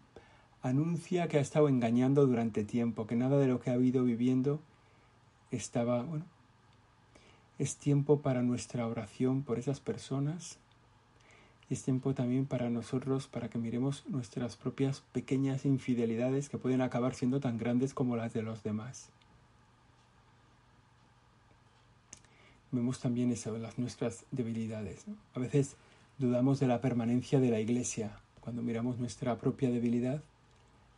anuncia 0.63 1.27
que 1.27 1.37
ha 1.37 1.41
estado 1.41 1.69
engañando 1.69 2.25
durante 2.25 2.63
tiempo, 2.63 3.05
que 3.05 3.15
nada 3.15 3.37
de 3.37 3.47
lo 3.47 3.59
que 3.59 3.69
ha 3.69 3.73
habido 3.73 4.03
viviendo 4.03 4.59
estaba, 5.51 6.01
bueno, 6.01 6.25
es 7.59 7.77
tiempo 7.77 8.21
para 8.21 8.41
nuestra 8.41 8.87
oración 8.87 9.43
por 9.43 9.59
esas 9.59 9.79
personas 9.79 10.59
es 11.69 11.81
tiempo 11.81 12.13
también 12.13 12.45
para 12.45 12.69
nosotros, 12.69 13.27
para 13.27 13.49
que 13.49 13.57
miremos 13.57 14.03
nuestras 14.07 14.55
propias 14.55 15.01
pequeñas 15.13 15.65
infidelidades 15.65 16.47
que 16.47 16.59
pueden 16.59 16.81
acabar 16.81 17.15
siendo 17.15 17.39
tan 17.39 17.57
grandes 17.57 17.95
como 17.95 18.15
las 18.15 18.33
de 18.33 18.43
los 18.43 18.61
demás. 18.61 19.09
Vemos 22.71 22.99
también 22.99 23.31
eso, 23.31 23.57
las 23.57 23.79
nuestras 23.79 24.25
debilidades. 24.31 25.05
A 25.33 25.39
veces 25.39 25.75
dudamos 26.19 26.59
de 26.59 26.67
la 26.67 26.81
permanencia 26.81 27.39
de 27.39 27.49
la 27.49 27.59
Iglesia 27.59 28.19
cuando 28.41 28.61
miramos 28.61 28.99
nuestra 28.99 29.37
propia 29.37 29.71
debilidad, 29.71 30.21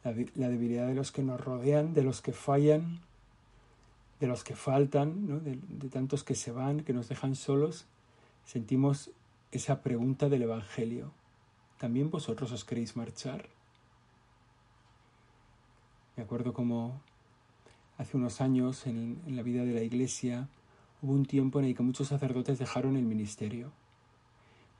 la, 0.03 0.49
debilidad 0.49 0.87
de 0.87 0.95
los 0.95 1.13
que 1.13 1.23
nos 1.23 1.39
rodean, 1.39 1.93
de 1.93 2.03
los 2.03 2.21
que 2.21 2.33
fallan, 2.33 2.99
de 4.19 4.27
los 4.27 4.43
que 4.43 4.55
faltan, 4.55 5.43
de, 5.43 5.89
tantos 5.89 6.23
que 6.23 6.35
se 6.35 6.51
van, 6.51 6.81
que 6.81 6.93
nos 6.93 7.07
dejan 7.07 7.35
solos. 7.35 7.85
Sentimos 8.45 9.11
esa 9.51 9.81
pregunta 9.81 10.29
del 10.29 10.43
Evangelio. 10.43 11.11
¿También 11.77 12.09
vosotros 12.09 12.51
os 12.51 12.65
queréis 12.65 12.95
marchar? 12.95 13.47
Me 16.15 16.23
acuerdo 16.23 16.53
como 16.53 16.99
hace 17.97 18.17
unos 18.17 18.41
años 18.41 18.87
en, 18.87 19.21
la 19.27 19.43
vida 19.43 19.63
de 19.63 19.73
la 19.73 19.81
Iglesia 19.81 20.47
hubo 21.01 21.13
un 21.13 21.25
tiempo 21.25 21.59
en 21.59 21.65
el 21.65 21.75
que 21.75 21.83
muchos 21.83 22.07
sacerdotes 22.07 22.57
dejaron 22.57 22.97
el 22.97 23.05
ministerio. 23.05 23.71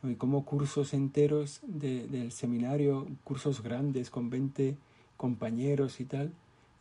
Y 0.04 0.16
como 0.16 0.46
cursos 0.46 0.94
enteros 0.94 1.60
del 1.64 2.32
seminario, 2.32 3.08
cursos 3.24 3.62
grandes 3.62 4.10
con 4.10 4.30
20 4.30 4.78
compañeros 5.16 6.00
y 6.00 6.06
tal, 6.06 6.34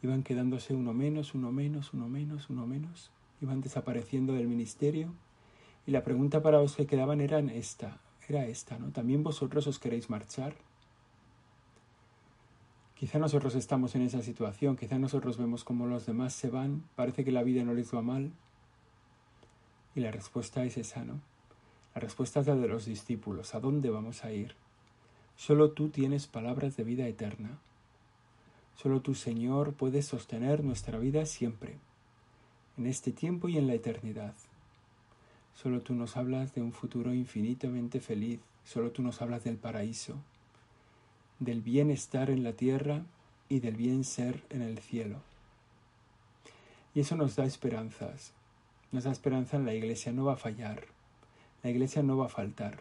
iban 0.03 0.23
quedándose 0.23 0.75
uno 0.75 0.93
menos, 0.93 1.35
uno 1.35 1.53
menos, 1.53 1.93
uno 1.93 2.09
menos, 2.09 2.51
uno 2.51 2.67
menos, 2.67 3.11
iban 3.41 3.61
desapareciendo 3.61 4.33
del 4.35 4.49
ministerio 4.49 5.13
y 5.87 5.93
la 5.93 6.03
pregunta 6.03 6.43
para 6.43 6.61
los 6.61 6.77
que 6.77 6.87
quedaban 6.87 7.21
era 7.21 7.39
esta, 7.39 7.99
era 8.29 8.47
esta, 8.47 8.79
¿no? 8.79 8.91
¿También 8.91 9.23
vosotros 9.23 9.67
os 9.67 9.79
queréis 9.79 10.11
marchar? 10.11 10.55
Quizá 12.97 13.19
nosotros 13.19 13.55
estamos 13.55 13.95
en 13.95 14.03
esa 14.03 14.23
situación, 14.23 14.77
quizá 14.77 14.99
nosotros 14.99 15.37
vemos 15.37 15.65
como 15.65 15.87
los 15.87 16.07
demás 16.07 16.33
se 16.33 16.49
van, 16.49 16.83
parece 16.97 17.25
que 17.25 17.31
la 17.31 17.43
vida 17.43 17.63
no 17.63 17.75
les 17.75 17.95
va 17.95 18.03
mal. 18.03 18.33
Y 19.95 20.01
la 20.01 20.11
respuesta 20.11 20.65
es 20.65 20.77
esa, 20.77 21.05
¿no? 21.05 21.21
La 21.95 22.01
respuesta 22.01 22.41
es 22.41 22.47
la 22.47 22.57
de 22.57 22.69
los 22.69 22.87
discípulos, 22.87 23.55
¿a 23.55 23.61
dónde 23.61 23.91
vamos 23.91 24.25
a 24.25 24.33
ir? 24.33 24.55
Solo 25.37 25.71
tú 25.71 25.91
tienes 25.91 26.27
palabras 26.27 26.77
de 26.77 26.85
vida 26.85 27.07
eterna. 27.07 27.59
Solo 28.77 29.01
tú, 29.01 29.15
Señor, 29.15 29.73
puedes 29.73 30.07
sostener 30.07 30.63
nuestra 30.63 30.99
vida 30.99 31.25
siempre, 31.25 31.79
en 32.77 32.87
este 32.87 33.11
tiempo 33.11 33.49
y 33.49 33.57
en 33.57 33.67
la 33.67 33.75
eternidad. 33.75 34.35
Solo 35.55 35.81
tú 35.81 35.95
nos 35.95 36.19
hablas 36.19 36.55
de 36.55 36.61
un 36.61 36.73
futuro 36.73 37.15
infinitamente 37.15 38.01
feliz, 38.01 38.41
solo 38.65 38.91
tú 38.91 39.03
nos 39.03 39.23
hablas 39.23 39.45
del 39.45 39.57
paraíso, 39.57 40.17
del 41.39 41.63
bienestar 41.63 42.29
en 42.29 42.45
la 42.45 42.53
tierra 42.53 43.03
y 43.49 43.61
del 43.61 43.77
bien 43.77 44.05
ser 44.05 44.43
en 44.51 44.61
el 44.61 44.79
cielo. 44.79 45.21
Y 46.95 47.01
eso 47.01 47.17
nos 47.17 47.35
da 47.35 47.47
esperanzas, 47.47 48.33
nos 48.93 49.05
da 49.05 49.13
esperanza 49.13 49.57
en 49.57 49.65
la 49.65 49.75
iglesia, 49.75 50.13
no 50.13 50.27
va 50.27 50.35
a 50.35 50.37
fallar, 50.37 50.85
la 51.63 51.71
iglesia 51.71 52.03
no 52.03 52.19
va 52.19 52.27
a 52.27 52.31
faltar. 52.31 52.81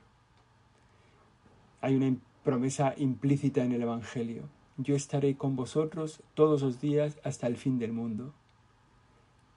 Hay 1.80 1.96
una 1.96 2.18
promesa 2.44 2.94
implícita 2.98 3.64
en 3.64 3.72
el 3.72 3.82
Evangelio, 3.82 4.44
yo 4.78 4.96
estaré 4.96 5.38
con 5.38 5.56
vosotros 5.56 6.22
todos 6.34 6.62
los 6.62 6.82
días 6.82 7.18
hasta 7.24 7.48
el 7.48 7.58
fin 7.58 7.80
del 7.80 7.94
mundo. 7.94 8.34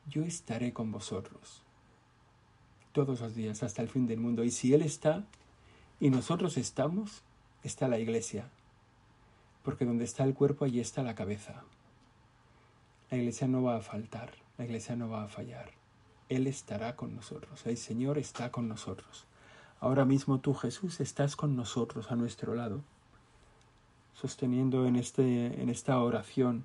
Yo 0.08 0.22
estaré 0.22 0.72
con 0.72 0.92
vosotros 0.92 1.62
todos 2.92 3.20
los 3.20 3.34
días 3.34 3.62
hasta 3.62 3.82
el 3.82 3.88
fin 3.88 4.06
del 4.06 4.18
mundo. 4.20 4.44
Y 4.44 4.50
si 4.50 4.74
Él 4.74 4.82
está 4.82 5.24
y 6.00 6.10
nosotros 6.10 6.56
estamos, 6.56 7.22
está 7.62 7.88
la 7.88 7.98
iglesia. 7.98 8.50
Porque 9.62 9.84
donde 9.84 10.04
está 10.04 10.24
el 10.24 10.34
cuerpo, 10.34 10.64
allí 10.64 10.80
está 10.80 11.02
la 11.02 11.14
cabeza. 11.14 11.62
La 13.10 13.18
iglesia 13.18 13.48
no 13.48 13.62
va 13.62 13.76
a 13.76 13.80
faltar, 13.80 14.32
la 14.56 14.64
iglesia 14.64 14.96
no 14.96 15.08
va 15.08 15.24
a 15.24 15.28
fallar. 15.28 15.70
Él 16.28 16.46
estará 16.46 16.94
con 16.94 17.14
nosotros, 17.14 17.66
el 17.66 17.76
Señor 17.76 18.18
está 18.18 18.50
con 18.50 18.68
nosotros. 18.68 19.26
Ahora 19.80 20.04
mismo 20.04 20.40
tú, 20.40 20.54
Jesús, 20.54 21.00
estás 21.00 21.36
con 21.36 21.56
nosotros 21.56 22.10
a 22.10 22.16
nuestro 22.16 22.54
lado, 22.54 22.82
sosteniendo 24.20 24.86
en, 24.86 24.96
este, 24.96 25.62
en 25.62 25.68
esta 25.68 26.00
oración, 26.00 26.64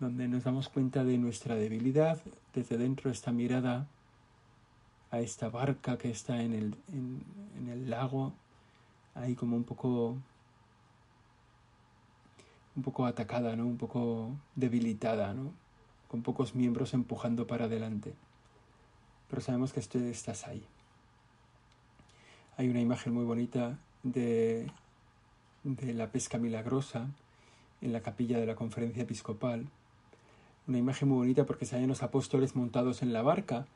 donde 0.00 0.28
nos 0.28 0.44
damos 0.44 0.68
cuenta 0.68 1.04
de 1.04 1.18
nuestra 1.18 1.56
debilidad, 1.56 2.20
desde 2.54 2.78
dentro 2.78 3.10
esta 3.10 3.32
mirada 3.32 3.86
a 5.10 5.20
esta 5.20 5.48
barca 5.48 5.98
que 5.98 6.10
está 6.10 6.42
en 6.42 6.52
el, 6.52 6.74
en 6.88 7.68
el 7.68 7.90
lago, 7.90 8.32
ahí 9.14 9.34
como 9.34 9.56
un 9.56 9.64
poco 9.64 10.16
un 12.76 12.82
poco 12.82 13.06
atacada, 13.06 13.54
¿no? 13.56 13.66
Un 13.66 13.76
poco 13.76 14.30
debilitada, 14.56 15.32
¿no? 15.32 15.52
Con 16.08 16.22
pocos 16.22 16.54
miembros 16.54 16.94
empujando 16.94 17.46
para 17.46 17.66
adelante. 17.66 18.14
Pero 19.30 19.42
sabemos 19.42 19.72
que 19.72 19.80
tú 19.82 19.98
estás 19.98 20.46
ahí. 20.46 20.64
Hay 22.56 22.68
una 22.68 22.80
imagen 22.80 23.14
muy 23.14 23.24
bonita 23.24 23.78
de, 24.02 24.70
de 25.64 25.94
la 25.94 26.12
pesca 26.12 26.38
milagrosa 26.38 27.08
en 27.80 27.92
la 27.92 28.00
capilla 28.00 28.38
de 28.38 28.46
la 28.46 28.54
conferencia 28.54 29.02
episcopal. 29.02 29.66
Una 30.68 30.78
imagen 30.78 31.08
muy 31.08 31.18
bonita 31.18 31.44
porque 31.44 31.66
salen 31.66 31.88
los 31.88 32.02
apóstoles 32.02 32.54
montados 32.54 33.02
en 33.02 33.12
la 33.12 33.22
barca. 33.22 33.66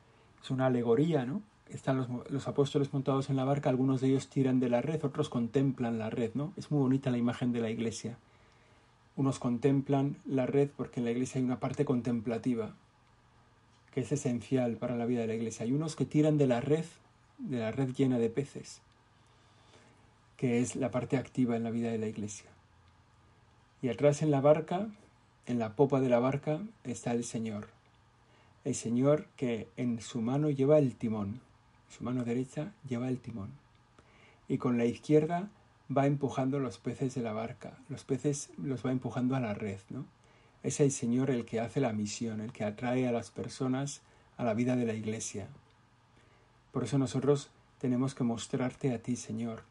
Es 0.41 0.51
una 0.51 0.67
alegoría, 0.67 1.25
¿no? 1.25 1.41
Están 1.69 1.97
los, 1.97 2.07
los, 2.29 2.47
apóstoles 2.47 2.93
montados 2.93 3.29
en 3.29 3.35
la 3.35 3.43
barca, 3.43 3.69
algunos 3.69 4.01
de 4.01 4.07
ellos 4.07 4.27
tiran 4.27 4.59
de 4.59 4.69
la 4.69 4.81
red, 4.81 5.03
otros 5.03 5.29
contemplan 5.29 5.99
la 5.99 6.09
red, 6.09 6.31
¿no? 6.33 6.51
Es 6.57 6.71
muy 6.71 6.79
bonita 6.79 7.11
la 7.11 7.19
imagen 7.19 7.51
de 7.51 7.61
la 7.61 7.69
iglesia. 7.69 8.17
Unos 9.15 9.37
contemplan 9.37 10.15
la 10.25 10.47
red 10.47 10.69
porque 10.75 10.99
en 10.99 11.05
la 11.05 11.11
iglesia 11.11 11.39
hay 11.39 11.45
una 11.45 11.59
parte 11.59 11.85
contemplativa 11.85 12.73
que 13.91 14.01
es 14.01 14.11
esencial 14.11 14.77
para 14.77 14.95
la 14.95 15.05
vida 15.05 15.21
de 15.21 15.27
la 15.27 15.35
iglesia. 15.35 15.65
Hay 15.65 15.73
unos 15.73 15.95
que 15.95 16.05
tiran 16.05 16.37
de 16.37 16.47
la 16.47 16.61
red, 16.61 16.85
de 17.37 17.59
la 17.59 17.71
red 17.71 17.89
llena 17.89 18.17
de 18.17 18.29
peces, 18.29 18.81
que 20.39 20.61
es 20.61 20.77
la 20.77 20.89
parte 20.89 21.17
activa 21.17 21.57
en 21.57 21.65
la 21.65 21.69
vida 21.69 21.91
de 21.91 21.97
la 21.97 22.07
iglesia. 22.07 22.49
Y 23.81 23.89
atrás 23.89 24.21
en 24.21 24.31
la 24.31 24.39
barca, 24.39 24.87
en 25.47 25.59
la 25.59 25.75
popa 25.75 25.99
de 25.99 26.07
la 26.07 26.19
barca, 26.19 26.61
está 26.85 27.11
el 27.11 27.25
Señor. 27.25 27.67
El 28.63 28.73
Señor 28.73 29.27
que 29.35 29.67
en 29.75 29.99
su 29.99 30.21
mano 30.21 30.49
lleva 30.49 30.77
el 30.77 30.95
timón, 30.95 31.41
su 31.89 32.05
mano 32.05 32.23
derecha 32.23 32.71
lleva 32.87 33.09
el 33.09 33.19
timón. 33.19 33.49
Y 34.47 34.59
con 34.59 34.77
la 34.77 34.85
izquierda 34.85 35.49
va 35.95 36.05
empujando 36.05 36.59
los 36.59 36.77
peces 36.77 37.15
de 37.15 37.21
la 37.21 37.33
barca, 37.33 37.77
los 37.89 38.05
peces 38.05 38.49
los 38.57 38.85
va 38.85 38.93
empujando 38.93 39.35
a 39.35 39.41
la 39.41 39.53
red, 39.53 39.79
¿no? 39.89 40.05
Es 40.63 40.79
el 40.79 40.93
Señor 40.93 41.31
el 41.31 41.43
que 41.43 41.59
hace 41.59 41.81
la 41.81 41.91
misión, 41.91 42.39
el 42.39 42.53
que 42.53 42.63
atrae 42.63 43.05
a 43.09 43.11
las 43.11 43.29
personas 43.29 43.99
a 44.37 44.45
la 44.45 44.53
vida 44.53 44.77
de 44.77 44.85
la 44.85 44.93
iglesia. 44.93 45.49
Por 46.71 46.85
eso 46.85 46.97
nosotros 46.97 47.49
tenemos 47.77 48.15
que 48.15 48.23
mostrarte 48.23 48.93
a 48.93 48.99
ti, 48.99 49.17
Señor. 49.17 49.68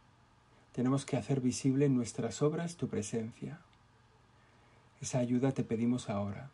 Tenemos 0.78 1.04
que 1.04 1.16
hacer 1.16 1.40
visible 1.40 1.86
en 1.86 1.96
nuestras 1.96 2.40
obras 2.40 2.76
tu 2.76 2.86
presencia. 2.86 3.58
Esa 5.00 5.18
ayuda 5.18 5.50
te 5.50 5.64
pedimos 5.64 6.08
ahora. 6.08 6.50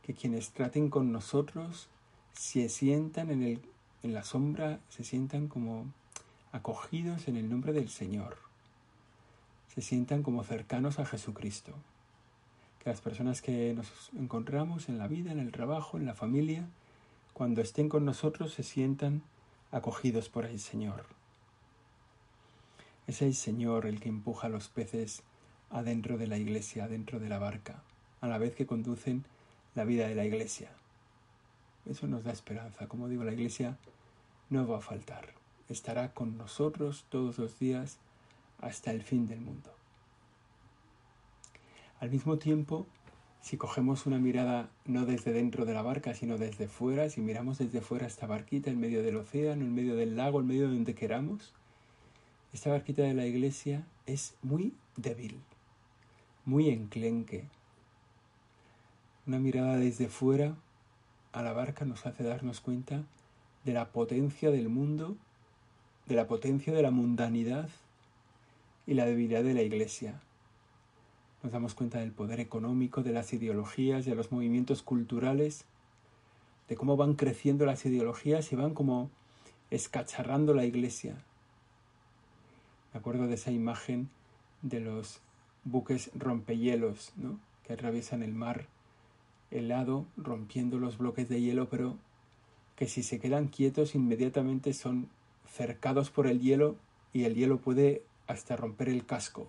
Que 0.00 0.14
quienes 0.14 0.52
traten 0.52 0.88
con 0.88 1.12
nosotros 1.12 1.90
se 2.32 2.70
sientan 2.70 3.30
en, 3.30 3.42
el, 3.42 3.60
en 4.02 4.14
la 4.14 4.24
sombra, 4.24 4.80
se 4.88 5.04
sientan 5.04 5.48
como 5.48 5.84
acogidos 6.50 7.28
en 7.28 7.36
el 7.36 7.50
nombre 7.50 7.74
del 7.74 7.90
Señor 7.90 8.38
se 9.68 9.82
sientan 9.82 10.22
como 10.22 10.42
cercanos 10.42 10.98
a 10.98 11.04
Jesucristo. 11.04 11.74
Que 12.82 12.88
las 12.88 13.02
personas 13.02 13.42
que 13.42 13.74
nos 13.74 14.10
encontramos 14.18 14.88
en 14.88 14.96
la 14.96 15.06
vida, 15.06 15.32
en 15.32 15.38
el 15.38 15.52
trabajo, 15.52 15.98
en 15.98 16.06
la 16.06 16.14
familia, 16.14 16.66
cuando 17.34 17.60
estén 17.60 17.90
con 17.90 18.06
nosotros 18.06 18.54
se 18.54 18.62
sientan 18.62 19.20
acogidos 19.72 20.30
por 20.30 20.46
el 20.46 20.60
Señor. 20.60 21.04
Es 23.06 23.22
el 23.22 23.34
Señor 23.34 23.86
el 23.86 24.00
que 24.00 24.08
empuja 24.08 24.48
a 24.48 24.50
los 24.50 24.68
peces 24.68 25.22
adentro 25.70 26.18
de 26.18 26.26
la 26.26 26.38
iglesia, 26.38 26.84
adentro 26.84 27.20
de 27.20 27.28
la 27.28 27.38
barca, 27.38 27.82
a 28.20 28.26
la 28.26 28.38
vez 28.38 28.54
que 28.54 28.66
conducen 28.66 29.24
la 29.74 29.84
vida 29.84 30.08
de 30.08 30.14
la 30.14 30.24
iglesia. 30.24 30.70
Eso 31.88 32.08
nos 32.08 32.24
da 32.24 32.32
esperanza. 32.32 32.88
Como 32.88 33.08
digo, 33.08 33.22
la 33.22 33.32
iglesia 33.32 33.76
no 34.50 34.66
va 34.66 34.78
a 34.78 34.80
faltar. 34.80 35.34
Estará 35.68 36.12
con 36.12 36.36
nosotros 36.36 37.04
todos 37.08 37.38
los 37.38 37.58
días 37.58 37.98
hasta 38.60 38.90
el 38.90 39.02
fin 39.02 39.28
del 39.28 39.40
mundo. 39.40 39.72
Al 42.00 42.10
mismo 42.10 42.38
tiempo, 42.38 42.86
si 43.40 43.56
cogemos 43.56 44.06
una 44.06 44.18
mirada 44.18 44.68
no 44.84 45.06
desde 45.06 45.32
dentro 45.32 45.64
de 45.64 45.74
la 45.74 45.82
barca, 45.82 46.14
sino 46.14 46.38
desde 46.38 46.66
fuera, 46.66 47.08
si 47.08 47.20
miramos 47.20 47.58
desde 47.58 47.80
fuera 47.80 48.06
esta 48.06 48.26
barquita 48.26 48.70
en 48.70 48.80
medio 48.80 49.02
del 49.02 49.16
océano, 49.16 49.64
en 49.64 49.74
medio 49.74 49.94
del 49.94 50.16
lago, 50.16 50.40
en 50.40 50.48
medio 50.48 50.68
de 50.68 50.74
donde 50.74 50.94
queramos, 50.94 51.54
esta 52.56 52.70
barquita 52.70 53.02
de 53.02 53.12
la 53.12 53.26
iglesia 53.26 53.84
es 54.06 54.34
muy 54.40 54.72
débil, 54.96 55.38
muy 56.46 56.70
enclenque. 56.70 57.44
Una 59.26 59.38
mirada 59.38 59.76
desde 59.76 60.08
fuera 60.08 60.56
a 61.32 61.42
la 61.42 61.52
barca 61.52 61.84
nos 61.84 62.06
hace 62.06 62.24
darnos 62.24 62.62
cuenta 62.62 63.04
de 63.66 63.74
la 63.74 63.92
potencia 63.92 64.50
del 64.50 64.70
mundo, 64.70 65.18
de 66.06 66.14
la 66.14 66.28
potencia 66.28 66.72
de 66.72 66.80
la 66.80 66.90
mundanidad 66.90 67.68
y 68.86 68.94
la 68.94 69.04
debilidad 69.04 69.44
de 69.44 69.52
la 69.52 69.60
Iglesia. 69.60 70.22
Nos 71.42 71.52
damos 71.52 71.74
cuenta 71.74 71.98
del 71.98 72.12
poder 72.12 72.40
económico, 72.40 73.02
de 73.02 73.12
las 73.12 73.34
ideologías, 73.34 74.06
de 74.06 74.14
los 74.14 74.32
movimientos 74.32 74.82
culturales, 74.82 75.66
de 76.70 76.76
cómo 76.76 76.96
van 76.96 77.16
creciendo 77.16 77.66
las 77.66 77.84
ideologías 77.84 78.50
y 78.50 78.56
van 78.56 78.72
como 78.72 79.10
escacharrando 79.68 80.54
la 80.54 80.64
Iglesia. 80.64 81.22
Me 82.96 83.00
acuerdo 83.00 83.26
de 83.26 83.34
esa 83.34 83.50
imagen 83.50 84.08
de 84.62 84.80
los 84.80 85.20
buques 85.64 86.10
rompehielos, 86.14 87.12
¿no? 87.16 87.38
que 87.66 87.74
atraviesan 87.74 88.22
el 88.22 88.32
mar 88.32 88.68
helado, 89.50 90.06
rompiendo 90.16 90.78
los 90.78 90.96
bloques 90.96 91.28
de 91.28 91.42
hielo, 91.42 91.68
pero 91.68 91.98
que 92.74 92.88
si 92.88 93.02
se 93.02 93.20
quedan 93.20 93.48
quietos 93.48 93.94
inmediatamente 93.94 94.72
son 94.72 95.10
cercados 95.46 96.08
por 96.08 96.26
el 96.26 96.40
hielo 96.40 96.76
y 97.12 97.24
el 97.24 97.34
hielo 97.34 97.58
puede 97.58 98.02
hasta 98.28 98.56
romper 98.56 98.88
el 98.88 99.04
casco. 99.04 99.46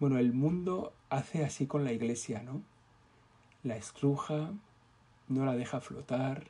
Bueno, 0.00 0.16
el 0.16 0.32
mundo 0.32 0.94
hace 1.10 1.44
así 1.44 1.66
con 1.66 1.84
la 1.84 1.92
iglesia, 1.92 2.42
¿no? 2.42 2.62
La 3.62 3.76
estruja, 3.76 4.50
no 5.28 5.44
la 5.44 5.54
deja 5.56 5.82
flotar, 5.82 6.44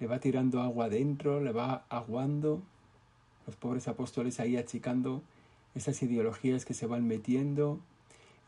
le 0.00 0.06
va 0.06 0.18
tirando 0.18 0.60
agua 0.60 0.84
adentro, 0.84 1.40
le 1.40 1.52
va 1.52 1.86
aguando. 1.88 2.60
Los 3.46 3.56
pobres 3.56 3.88
apóstoles 3.88 4.40
ahí 4.40 4.56
achicando 4.56 5.22
esas 5.74 6.02
ideologías 6.02 6.64
que 6.64 6.74
se 6.74 6.86
van 6.86 7.06
metiendo, 7.06 7.80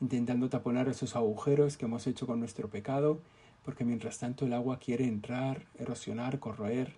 intentando 0.01 0.49
taponar 0.49 0.89
esos 0.89 1.17
agujeros 1.17 1.77
que 1.77 1.87
hemos 1.87 2.07
hecho 2.07 2.27
con 2.27 2.41
nuestro 2.41 2.69
pecado, 2.69 3.19
porque 3.65 3.85
mientras 3.85 4.19
tanto 4.19 4.47
el 4.47 4.53
agua 4.53 4.79
quiere 4.79 5.07
entrar, 5.07 5.67
erosionar, 5.79 6.39
corroer, 6.39 6.93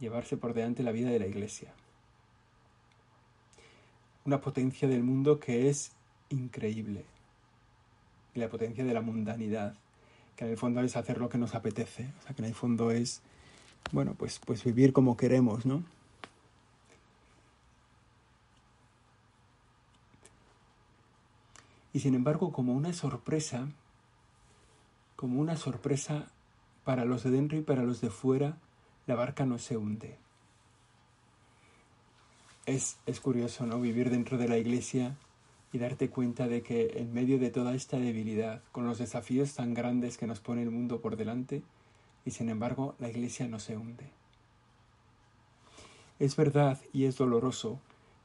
llevarse 0.00 0.36
por 0.36 0.54
delante 0.54 0.82
la 0.82 0.92
vida 0.92 1.10
de 1.10 1.18
la 1.18 1.26
iglesia 1.26 1.72
una 4.24 4.40
potencia 4.40 4.88
del 4.88 5.02
mundo 5.02 5.38
que 5.38 5.68
es 5.68 5.92
increíble. 6.30 7.04
Y 8.34 8.40
la 8.40 8.48
potencia 8.48 8.84
de 8.84 8.94
la 8.94 9.00
mundanidad, 9.00 9.74
que 10.36 10.44
en 10.44 10.50
el 10.50 10.56
fondo 10.56 10.80
es 10.80 10.96
hacer 10.96 11.18
lo 11.18 11.28
que 11.28 11.38
nos 11.38 11.54
apetece. 11.54 12.08
O 12.18 12.22
sea, 12.22 12.34
que 12.34 12.42
en 12.42 12.48
el 12.48 12.54
fondo 12.54 12.90
es, 12.90 13.20
bueno, 13.92 14.14
pues, 14.14 14.40
pues 14.44 14.64
vivir 14.64 14.92
como 14.92 15.16
queremos, 15.16 15.66
¿no? 15.66 15.84
Y 21.94 22.00
sin 22.00 22.14
embargo, 22.14 22.52
como 22.52 22.74
una 22.74 22.92
sorpresa, 22.92 23.68
como 25.16 25.40
una 25.40 25.56
sorpresa 25.56 26.26
para 26.84 27.06
los 27.06 27.22
de 27.22 27.30
dentro 27.30 27.56
y 27.56 27.62
para 27.62 27.82
los 27.82 28.02
de 28.02 28.10
fuera, 28.10 28.58
la 29.06 29.14
barca 29.14 29.46
no 29.46 29.56
se 29.58 29.78
hunde 29.78 30.18
es, 32.66 32.96
curioso, 33.22 33.66
¿no? 33.66 33.80
Vivir 33.80 34.10
dentro 34.10 34.38
de 34.38 34.48
la 34.48 34.58
iglesia 34.58 35.16
y 35.72 35.78
darte 35.78 36.08
cuenta 36.08 36.46
de 36.48 36.62
que 36.62 36.94
en 36.96 37.12
medio 37.12 37.38
de 37.38 37.50
toda 37.50 37.74
esta 37.74 37.98
debilidad, 37.98 38.62
con 38.72 38.86
los 38.86 38.98
desafíos 38.98 39.54
tan 39.54 39.74
grandes 39.74 40.18
que 40.18 40.26
nos 40.26 40.40
pone 40.40 40.62
el 40.62 40.70
mundo 40.70 41.00
por 41.00 41.16
delante, 41.16 41.62
y 42.24 42.30
sin 42.30 42.48
embargo 42.48 42.94
la 42.98 43.08
iglesia 43.08 43.48
no 43.48 43.58
se 43.58 43.76
hunde. 43.76 44.08
Es 46.18 46.36
verdad 46.36 46.80
y 46.92 47.04
es 47.04 47.16
doloroso 47.16 47.80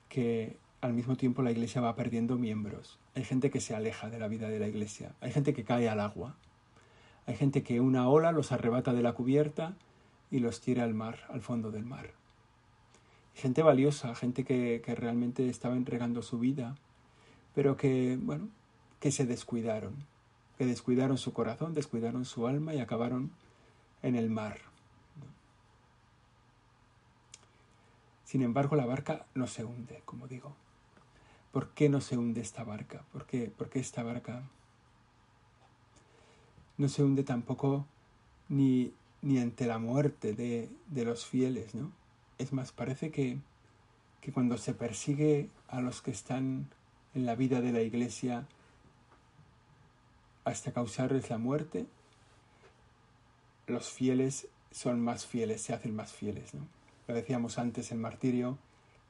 que 0.09 0.55
al 0.81 0.93
mismo 0.93 1.17
tiempo 1.17 1.41
la 1.41 1.51
iglesia 1.51 1.81
va 1.81 1.95
perdiendo 1.95 2.37
miembros. 2.37 2.97
Hay 3.19 3.25
gente 3.25 3.51
que 3.51 3.59
se 3.59 3.75
aleja 3.75 4.09
de 4.09 4.17
la 4.17 4.27
vida 4.27 4.47
de 4.47 4.59
la 4.59 4.67
iglesia, 4.67 5.11
hay 5.19 5.31
gente 5.31 5.53
que 5.53 5.63
cae 5.63 5.89
al 5.89 5.99
agua, 5.99 6.37
hay 7.27 7.35
gente 7.35 7.61
que 7.61 7.81
una 7.81 8.07
ola 8.09 8.31
los 8.31 8.51
arrebata 8.51 8.93
de 8.93 9.03
la 9.03 9.13
cubierta 9.13 9.75
y 10.31 10.39
los 10.39 10.61
tira 10.61 10.85
al 10.85 10.95
mar, 10.95 11.19
al 11.29 11.41
fondo 11.41 11.69
del 11.69 11.85
mar 11.85 12.19
gente 13.39 13.63
valiosa, 13.63 14.13
gente 14.15 14.43
que, 14.43 14.81
realmente 14.95 15.49
estaba 15.49 15.75
entregando 15.75 16.21
su 16.21 16.39
vida, 16.39 16.75
pero 17.55 17.77
que, 17.77 18.17
bueno, 18.21 18.49
que 18.99 19.11
se 19.11 19.25
descuidaron. 19.25 19.95
que 20.57 20.65
descuidaron 20.65 21.17
su 21.17 21.31
corazón, 21.31 21.73
descuidaron 21.73 22.25
su 22.25 22.45
alma 22.45 22.73
y 22.73 22.79
acabaron 22.79 23.31
en 24.03 24.15
el 24.17 24.29
mar. 24.29 24.57
Sin 28.25 28.41
embargo, 28.41 28.75
la 28.75 28.85
barca 28.85 29.25
no 29.35 29.47
se 29.47 29.63
hunde, 29.63 30.01
como 30.03 30.27
digo. 30.27 30.53
¿Por 31.51 31.69
qué 31.69 31.89
no 31.89 32.01
se 32.01 32.17
hunde 32.17 32.41
esta 32.41 32.63
barca? 32.63 33.03
¿Por 33.11 33.25
qué, 33.25 33.51
esta 33.73 34.03
barca 34.03 34.43
no 36.77 36.87
se 36.89 37.03
hunde 37.03 37.23
tampoco 37.23 37.85
ni, 38.47 38.93
ni 39.21 39.39
ante 39.39 39.65
la 39.65 39.79
muerte 39.79 40.33
de, 40.33 40.69
de, 40.87 41.05
los 41.05 41.25
fieles? 41.25 41.73
¿no? 41.73 41.91
Es 42.37 42.53
más, 42.53 42.71
parece 42.71 43.09
que, 43.09 43.39
que 44.21 44.31
cuando 44.31 44.57
se 44.57 44.73
persigue 44.73 45.49
a 45.67 45.81
los 45.81 46.01
que 46.01 46.11
están 46.11 46.67
en 47.15 47.25
la 47.25 47.35
vida 47.35 47.61
de 47.61 47.71
la 47.71 47.81
iglesia 47.81 48.45
hasta 50.45 50.71
causarles 50.71 51.29
la 51.29 51.37
muerte, 51.37 51.85
los 53.67 53.89
fieles 53.89 54.47
son 54.71 55.01
más 55.01 55.25
fieles, 55.25 55.61
se 55.61 55.73
hacen 55.73 55.95
más 55.95 56.13
fieles. 56.13 56.53
¿no? 56.53 56.61
Lo 57.07 57.15
decíamos 57.15 57.57
antes, 57.57 57.91
el 57.91 57.97
martirio 57.97 58.57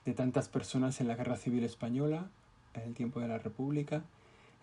de 0.10 0.16
tantas 0.16 0.50
personas 0.50 1.02
en 1.02 1.08
la 1.08 1.16
Guerra 1.16 1.38
Civil 1.38 1.64
Española, 1.64 2.32
en 2.74 2.82
el 2.82 2.94
tiempo 2.96 3.20
de 3.20 3.28
la 3.28 3.38
República, 3.38 4.02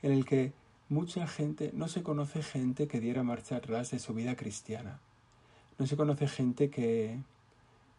en 0.02 0.10
el 0.10 0.24
que 0.24 0.52
mucha 0.88 1.28
gente, 1.28 1.70
no 1.72 1.86
se 1.86 2.02
conoce 2.02 2.42
gente 2.42 2.88
que 2.88 2.98
diera 2.98 3.22
marcha 3.22 3.54
atrás 3.54 3.92
de 3.92 4.00
su 4.00 4.12
vida 4.12 4.34
cristiana. 4.34 4.98
No 5.78 5.86
se 5.86 5.96
conoce 5.96 6.26
gente 6.26 6.68
que, 6.68 7.20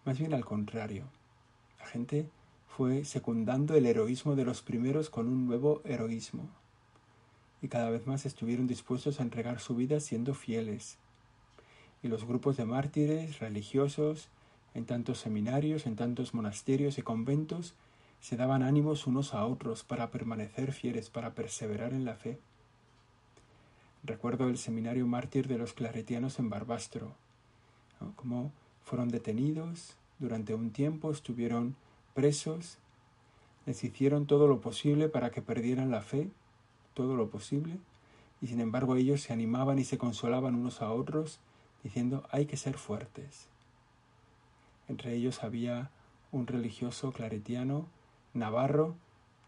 más 0.04 0.20
bien 0.20 0.34
al 0.34 0.44
contrario, 0.44 1.06
la 1.80 1.86
gente 1.86 2.30
fue 2.68 3.06
secundando 3.06 3.76
el 3.76 3.86
heroísmo 3.86 4.36
de 4.36 4.44
los 4.44 4.62
primeros 4.62 5.10
con 5.10 5.30
un 5.30 5.48
nuevo 5.48 5.82
heroísmo. 5.86 6.50
Y 7.62 7.70
cada 7.70 7.90
vez 7.90 8.06
más 8.08 8.26
estuvieron 8.26 8.68
dispuestos 8.68 9.22
a 9.22 9.24
entregar 9.24 9.62
su 9.62 9.74
vida 9.74 10.02
siendo 10.02 10.34
fieles. 10.34 10.98
Y 12.04 12.10
los 12.10 12.26
grupos 12.26 12.58
de 12.58 12.66
mártires 12.66 13.40
religiosos 13.40 14.28
en 14.78 14.86
tantos 14.86 15.20
seminarios, 15.20 15.86
en 15.86 15.96
tantos 15.96 16.34
monasterios 16.34 16.98
y 16.98 17.02
conventos, 17.02 17.74
se 18.20 18.38
daban 18.38 18.64
ánimos 18.64 19.08
unos 19.08 19.34
a 19.34 19.46
otros 19.46 19.84
para 19.84 20.12
permanecer 20.12 20.72
fieles, 20.72 21.10
para 21.10 21.34
perseverar 21.34 21.94
en 21.94 22.06
la 22.06 22.16
fe. 22.16 22.40
Recuerdo 24.04 24.48
el 24.50 24.58
seminario 24.58 25.08
mártir 25.08 25.48
de 25.48 25.58
los 25.58 25.74
claretianos 25.74 26.40
en 26.40 26.50
Barbastro, 26.50 27.14
cómo 28.16 28.52
fueron 28.84 29.10
detenidos, 29.10 29.96
durante 30.20 30.54
un 30.54 30.72
tiempo 30.72 31.12
estuvieron 31.12 31.76
presos, 32.14 32.78
les 33.66 33.84
hicieron 33.84 34.28
todo 34.28 34.48
lo 34.48 34.62
posible 34.62 35.10
para 35.10 35.32
que 35.32 35.42
perdieran 35.42 35.92
la 35.92 36.02
fe, 36.02 36.30
todo 36.94 37.16
lo 37.16 37.30
posible, 37.30 37.78
y 38.42 38.48
sin 38.48 38.62
embargo 38.62 38.96
ellos 38.96 39.22
se 39.22 39.34
animaban 39.34 39.80
y 39.80 39.84
se 39.84 39.98
consolaban 39.98 40.56
unos 40.56 40.82
a 40.82 40.92
otros, 40.92 41.40
diciendo 41.84 42.24
hay 42.32 42.46
que 42.46 42.58
ser 42.58 42.78
fuertes, 42.78 43.48
entre 44.88 45.14
ellos 45.14 45.44
había 45.44 45.92
un 46.32 46.48
religioso 46.48 47.12
claretiano, 47.12 47.88
navarro, 48.34 48.96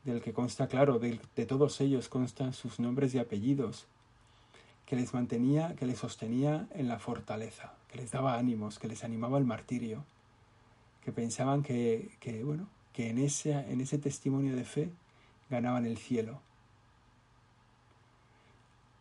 del 0.03 0.21
que 0.21 0.33
consta, 0.33 0.67
claro, 0.67 0.99
de, 0.99 1.19
todos 1.45 1.81
ellos 1.81 2.09
constan 2.09 2.53
sus 2.53 2.79
nombres 2.79 3.13
y 3.13 3.19
apellidos, 3.19 3.87
que 4.85 4.95
les 4.95 5.13
mantenía, 5.13 5.75
que 5.75 5.85
les 5.85 5.99
sostenía 5.99 6.67
en 6.73 6.87
la 6.87 6.99
fortaleza, 6.99 7.73
que 7.89 7.97
les 7.97 8.11
daba 8.11 8.37
ánimos, 8.37 8.79
que 8.79 8.87
les 8.87 9.03
animaba 9.03 9.37
al 9.37 9.45
martirio, 9.45 10.03
que 11.03 11.11
pensaban 11.11 11.63
que, 11.63 12.11
que 12.19 12.43
bueno, 12.43 12.67
que 12.93 13.09
en 13.09 13.19
ese, 13.19 13.51
en 13.51 13.81
ese 13.81 13.97
testimonio 13.97 14.55
de 14.55 14.63
fe 14.63 14.89
ganaban 15.49 15.85
el 15.85 15.97
cielo. 15.97 16.41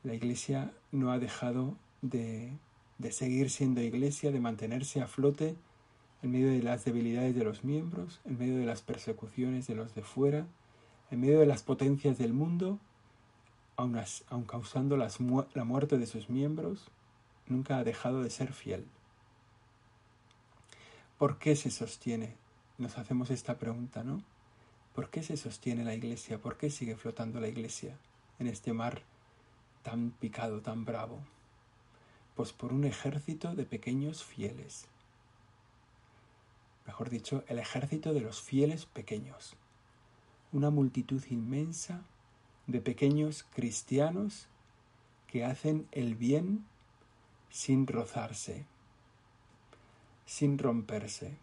La 0.03 0.14
Iglesia 0.14 0.72
no 0.92 1.11
ha 1.11 1.18
dejado 1.18 1.77
de, 2.03 2.53
de 2.98 3.12
seguir 3.12 3.51
siendo 3.51 3.81
Iglesia, 3.81 4.31
de 4.31 4.40
mantenerse 4.40 5.01
a 5.01 5.07
flote 5.07 5.57
en 6.22 6.33
medio 6.33 6.50
de 6.50 6.62
las 6.62 6.85
debilidades 6.85 7.35
de 7.35 7.44
los 7.44 7.64
miembros, 7.64 8.20
en 8.24 8.38
medio 8.38 8.59
de 8.59 8.66
las 8.66 8.83
persecuciones 8.83 9.66
de 9.66 9.74
los 9.74 9.94
de 9.94 10.02
fuera, 10.02 10.46
en 11.11 11.20
medio 11.20 11.38
de 11.40 11.46
las 11.46 11.62
potencias 11.62 12.18
del 12.18 12.33
mundo, 12.33 12.78
aun, 13.76 13.96
causando 14.46 14.96
la 14.96 15.64
muerte 15.64 15.98
de 15.98 16.07
sus 16.07 16.28
miembros, 16.28 16.88
nunca 17.46 17.78
ha 17.78 17.85
dejado 17.85 18.22
de 18.22 18.31
ser 18.31 18.52
fiel. 18.52 18.85
¿Por 21.18 21.38
qué 21.38 21.57
se 21.57 21.70
sostiene? 21.70 22.37
Nos 22.78 22.98
hacemos 22.98 23.31
esta 23.31 23.59
pregunta, 23.59 24.04
¿no? 24.04 24.22
¿Por 24.94 25.11
qué 25.11 25.22
se 25.22 25.37
sostiene 25.37 25.85
la 25.85 25.94
iglesia? 25.94 26.38
¿Por 26.38 26.57
qué 26.57 26.70
sigue 26.70 26.96
flotando 26.96 27.40
la 27.40 27.48
iglesia 27.48 27.96
en 28.38 28.48
este 28.48 28.72
mar 28.72 29.02
tan 29.83 30.11
picado, 30.11 30.61
tan 30.61 30.85
bravo? 30.85 31.20
Pues 32.35 32.52
por 32.52 32.72
un 32.72 32.85
ejército 32.85 33.54
de 33.54 33.64
pequeños 33.64 34.24
fieles 34.24 34.87
mejor 36.88 37.11
dicho, 37.11 37.44
el 37.48 37.59
ejército 37.59 38.14
de 38.14 38.22
los 38.22 38.40
fieles 38.40 38.87
pequeños, 38.87 39.57
una 40.53 40.70
multitud 40.70 41.22
inmensa 41.29 42.01
de 42.66 42.81
pequeños 42.81 43.44
cristianos 43.55 44.46
que 45.27 45.44
hacen 45.44 45.87
el 45.92 46.14
bien 46.14 46.64
sin 47.51 47.87
rozarse, 47.87 48.64
sin 50.24 50.57
romperse, 50.57 51.37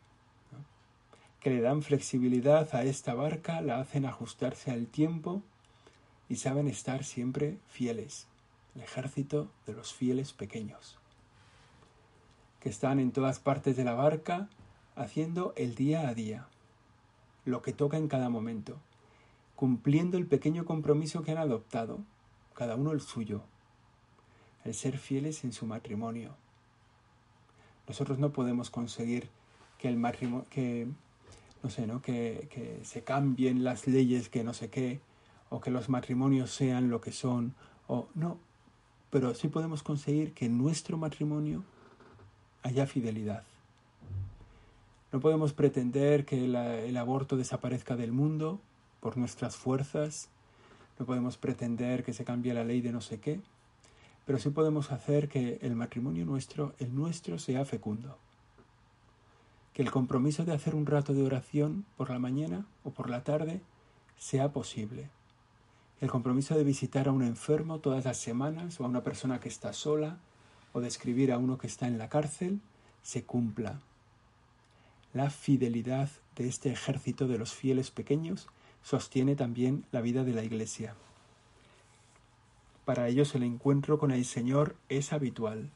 que 1.39 1.51
le 1.51 1.61
dan 1.61 1.83
flexibilidad 1.83 2.73
a 2.73 2.83
esta 2.83 3.13
barca, 3.13 3.61
la 3.61 3.79
hacen 3.79 4.07
ajustarse 4.07 4.71
al 4.71 4.87
tiempo 4.87 5.43
y 6.27 6.37
saben 6.37 6.67
estar 6.67 7.03
siempre 7.03 7.59
fieles, 7.67 8.25
el 8.73 8.81
ejército 8.81 9.51
de 9.67 9.73
los 9.73 9.93
fieles 9.93 10.33
pequeños, 10.33 10.97
que 12.59 12.69
están 12.69 12.99
en 12.99 13.11
todas 13.11 13.37
partes 13.37 13.77
de 13.77 13.83
la 13.83 13.93
barca, 13.93 14.49
haciendo 14.95 15.53
el 15.55 15.75
día 15.75 16.07
a 16.07 16.13
día, 16.13 16.47
lo 17.43 17.61
que 17.61 17.73
toca 17.73 17.97
en 17.97 18.07
cada 18.07 18.29
momento, 18.29 18.77
cumpliendo 19.55 20.17
el 20.17 20.25
pequeño 20.25 20.65
compromiso 20.65 21.23
que 21.23 21.31
han 21.31 21.37
adoptado, 21.37 21.99
cada 22.53 22.75
uno 22.75 22.91
el 22.91 23.01
suyo, 23.01 23.43
el 24.63 24.73
ser 24.73 24.97
fieles 24.97 25.43
en 25.43 25.53
su 25.53 25.65
matrimonio. 25.65 26.35
Nosotros 27.87 28.17
no 28.17 28.31
podemos 28.31 28.69
conseguir 28.69 29.29
que 29.77 29.89
el 29.89 29.97
matrimonio, 29.97 30.45
que, 30.49 30.87
no 31.61 31.69
sé, 31.69 31.85
¿no? 31.85 32.01
Que, 32.01 32.47
que 32.49 32.79
se 32.83 33.03
cambien 33.03 33.63
las 33.63 33.87
leyes, 33.87 34.29
que 34.29 34.43
no 34.43 34.53
sé 34.53 34.69
qué, 34.69 35.01
o 35.49 35.59
que 35.59 35.71
los 35.71 35.89
matrimonios 35.89 36.51
sean 36.51 36.89
lo 36.89 37.01
que 37.01 37.11
son, 37.11 37.53
o 37.87 38.07
no, 38.15 38.39
pero 39.11 39.35
sí 39.35 39.49
podemos 39.49 39.83
conseguir 39.83 40.33
que 40.33 40.45
en 40.45 40.57
nuestro 40.57 40.97
matrimonio 40.97 41.63
haya 42.63 42.87
fidelidad 42.87 43.43
no 45.15 45.21
podemos 45.21 45.53
pretender 45.53 46.25
que 46.25 46.43
el 46.43 46.97
aborto 46.97 47.37
desaparezca 47.37 47.95
del 47.95 48.11
mundo 48.11 48.59
por 48.99 49.15
nuestras 49.15 49.55
fuerzas, 49.55 50.27
no 50.99 51.05
podemos 51.05 51.37
pretender 51.37 52.03
que 52.03 52.11
se 52.11 52.25
cambie 52.25 52.53
la 52.53 52.65
ley 52.65 52.81
de 52.81 52.91
no 52.91 52.99
sé 52.99 53.21
qué, 53.21 53.39
pero 54.25 54.39
sí 54.39 54.49
podemos 54.49 54.91
hacer 54.91 55.29
que 55.29 55.57
el 55.61 55.73
matrimonio 55.73 56.25
nuestro, 56.25 56.73
el 56.79 56.93
nuestro, 56.93 57.39
sea 57.39 57.63
fecundo. 57.63 58.17
Que 59.73 59.83
el 59.83 59.89
compromiso 59.89 60.43
de 60.43 60.53
hacer 60.53 60.75
un 60.75 60.85
rato 60.85 61.13
de 61.13 61.23
oración 61.23 61.85
por 61.95 62.09
la 62.09 62.19
mañana 62.19 62.65
o 62.83 62.89
por 62.89 63.09
la 63.09 63.23
tarde 63.23 63.61
sea 64.17 64.51
posible. 64.51 65.07
El 66.01 66.11
compromiso 66.11 66.57
de 66.57 66.65
visitar 66.65 67.07
a 67.07 67.13
un 67.13 67.23
enfermo 67.23 67.79
todas 67.79 68.03
las 68.03 68.17
semanas 68.17 68.81
o 68.81 68.83
a 68.83 68.89
una 68.89 69.01
persona 69.01 69.39
que 69.39 69.47
está 69.47 69.71
sola 69.71 70.17
o 70.73 70.81
de 70.81 70.89
escribir 70.89 71.31
a 71.31 71.37
uno 71.37 71.57
que 71.57 71.67
está 71.67 71.87
en 71.87 71.97
la 71.97 72.09
cárcel 72.09 72.59
se 73.01 73.23
cumpla 73.23 73.79
la 75.15 75.29
fidelidad 75.29 76.09
de 76.35 76.49
este 76.49 76.69
ejército 76.69 77.27
de 77.27 77.37
los 77.37 77.53
fieles 77.53 77.89
pequeños 77.89 78.49
sostiene 78.83 79.37
también 79.37 79.85
la 79.93 80.01
vida 80.01 80.25
de 80.25 80.33
la 80.33 80.43
Iglesia. 80.43 80.93
Para 82.83 83.07
ellos 83.07 83.33
el 83.33 83.43
encuentro 83.43 83.97
con 83.97 84.11
el 84.11 84.25
Señor 84.25 84.75
es 84.89 85.13
habitual. 85.13 85.69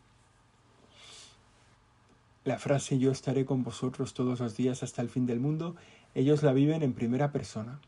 La 2.43 2.59
frase 2.59 2.99
yo 2.99 3.11
estaré 3.11 3.45
con 3.45 3.63
vosotros 3.63 4.13
todos 4.13 4.41
los 4.41 4.57
días 4.57 4.83
hasta 4.83 5.01
el 5.01 5.09
fin 5.09 5.25
del 5.25 5.39
mundo, 5.39 5.77
ellos 6.15 6.43
la 6.43 6.51
viven 6.51 6.83
en 6.83 6.93
primera 6.93 7.31
persona. 7.31 7.79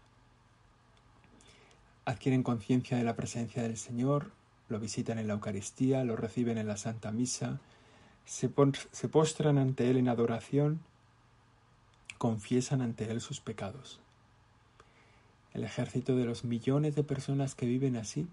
Adquieren 2.05 2.43
conciencia 2.43 2.97
de 2.97 3.03
la 3.03 3.17
presencia 3.17 3.61
del 3.61 3.75
Señor, 3.75 4.31
lo 4.69 4.79
visitan 4.79 5.19
en 5.19 5.27
la 5.27 5.33
Eucaristía, 5.33 6.05
lo 6.05 6.15
reciben 6.15 6.57
en 6.57 6.67
la 6.67 6.77
Santa 6.77 7.11
Misa, 7.11 7.59
se, 8.23 8.47
postran 8.47 9.57
ante 9.57 9.89
Él 9.89 9.97
en 9.97 10.07
adoración 10.07 10.79
confiesan 12.21 12.83
ante 12.83 13.09
Él 13.09 13.19
sus 13.19 13.41
pecados. 13.41 13.99
El 15.55 15.63
ejército 15.63 16.15
de 16.15 16.23
los 16.23 16.43
millones 16.43 16.93
de 16.93 17.03
personas 17.03 17.55
que 17.55 17.65
viven 17.65 17.95
así 17.95 18.27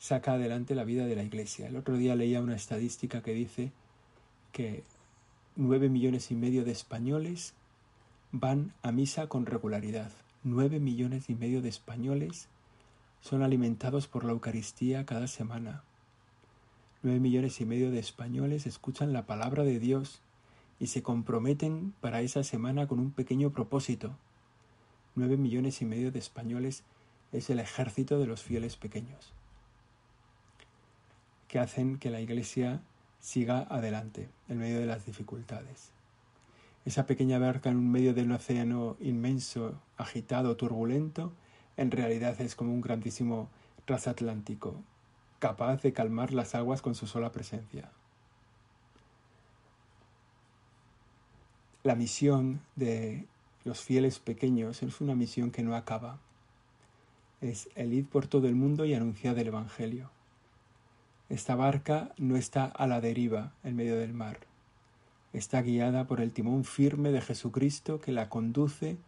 saca 0.00 0.32
adelante 0.32 0.74
la 0.74 0.82
vida 0.82 1.06
de 1.06 1.14
la 1.14 1.22
Iglesia. 1.22 1.68
El 1.68 1.76
otro 1.76 1.96
día 1.96 2.16
leía 2.16 2.42
una 2.42 2.56
estadística 2.56 3.22
que 3.22 3.34
dice 3.34 3.70
que 4.50 4.82
nueve 5.54 5.88
millones 5.88 6.32
y 6.32 6.34
medio 6.34 6.64
de 6.64 6.72
españoles 6.72 7.54
van 8.32 8.74
a 8.82 8.90
misa 8.90 9.28
con 9.28 9.46
regularidad. 9.46 10.10
Nueve 10.42 10.80
millones 10.80 11.30
y 11.30 11.36
medio 11.36 11.62
de 11.62 11.68
españoles 11.68 12.48
son 13.20 13.44
alimentados 13.44 14.08
por 14.08 14.24
la 14.24 14.32
Eucaristía 14.32 15.06
cada 15.06 15.28
semana. 15.28 15.84
Nueve 17.04 17.20
millones 17.20 17.60
y 17.60 17.64
medio 17.64 17.92
de 17.92 18.00
españoles 18.00 18.66
escuchan 18.66 19.12
la 19.12 19.24
palabra 19.24 19.62
de 19.62 19.78
Dios 19.78 20.20
y 20.80 20.86
se 20.86 21.02
comprometen 21.02 21.92
para 22.00 22.22
esa 22.22 22.42
semana 22.42 22.88
con 22.88 22.98
un 22.98 23.12
pequeño 23.12 23.50
propósito. 23.50 24.16
Nueve 25.14 25.36
millones 25.36 25.82
y 25.82 25.84
medio 25.84 26.10
de 26.10 26.18
españoles 26.18 26.82
es 27.32 27.50
el 27.50 27.60
ejército 27.60 28.18
de 28.18 28.26
los 28.26 28.42
fieles 28.42 28.76
pequeños, 28.76 29.32
que 31.48 31.58
hacen 31.58 31.98
que 31.98 32.10
la 32.10 32.20
Iglesia 32.20 32.80
siga 33.20 33.66
adelante 33.68 34.30
en 34.48 34.58
medio 34.58 34.80
de 34.80 34.86
las 34.86 35.04
dificultades. 35.04 35.90
Esa 36.86 37.06
pequeña 37.06 37.38
barca 37.38 37.68
en 37.68 37.76
un 37.76 37.92
medio 37.92 38.14
de 38.14 38.22
un 38.22 38.32
océano 38.32 38.96
inmenso, 39.00 39.78
agitado, 39.98 40.56
turbulento, 40.56 41.32
en 41.76 41.90
realidad 41.90 42.40
es 42.40 42.54
como 42.56 42.72
un 42.72 42.80
grandísimo 42.80 43.50
transatlántico, 43.84 44.82
capaz 45.38 45.82
de 45.82 45.92
calmar 45.92 46.32
las 46.32 46.54
aguas 46.54 46.80
con 46.80 46.94
su 46.94 47.06
sola 47.06 47.32
presencia. 47.32 47.90
La 51.82 51.94
misión 51.94 52.60
de 52.76 53.26
los 53.64 53.80
fieles 53.80 54.18
pequeños 54.18 54.82
es 54.82 55.00
una 55.00 55.14
misión 55.14 55.50
que 55.50 55.62
no 55.62 55.74
acaba. 55.74 56.18
Es 57.40 57.70
el 57.74 57.94
ir 57.94 58.06
por 58.06 58.26
todo 58.26 58.48
el 58.48 58.54
mundo 58.54 58.84
y 58.84 58.92
anunciar 58.92 59.38
el 59.38 59.46
Evangelio. 59.46 60.10
Esta 61.30 61.54
barca 61.54 62.12
no 62.18 62.36
está 62.36 62.66
a 62.66 62.86
la 62.86 63.00
deriva 63.00 63.54
en 63.64 63.76
medio 63.76 63.96
del 63.96 64.12
mar. 64.12 64.40
Está 65.32 65.62
guiada 65.62 66.06
por 66.06 66.20
el 66.20 66.34
timón 66.34 66.64
firme 66.64 67.12
de 67.12 67.22
Jesucristo 67.22 67.98
que 67.98 68.12
la 68.12 68.28
conduce 68.28 68.98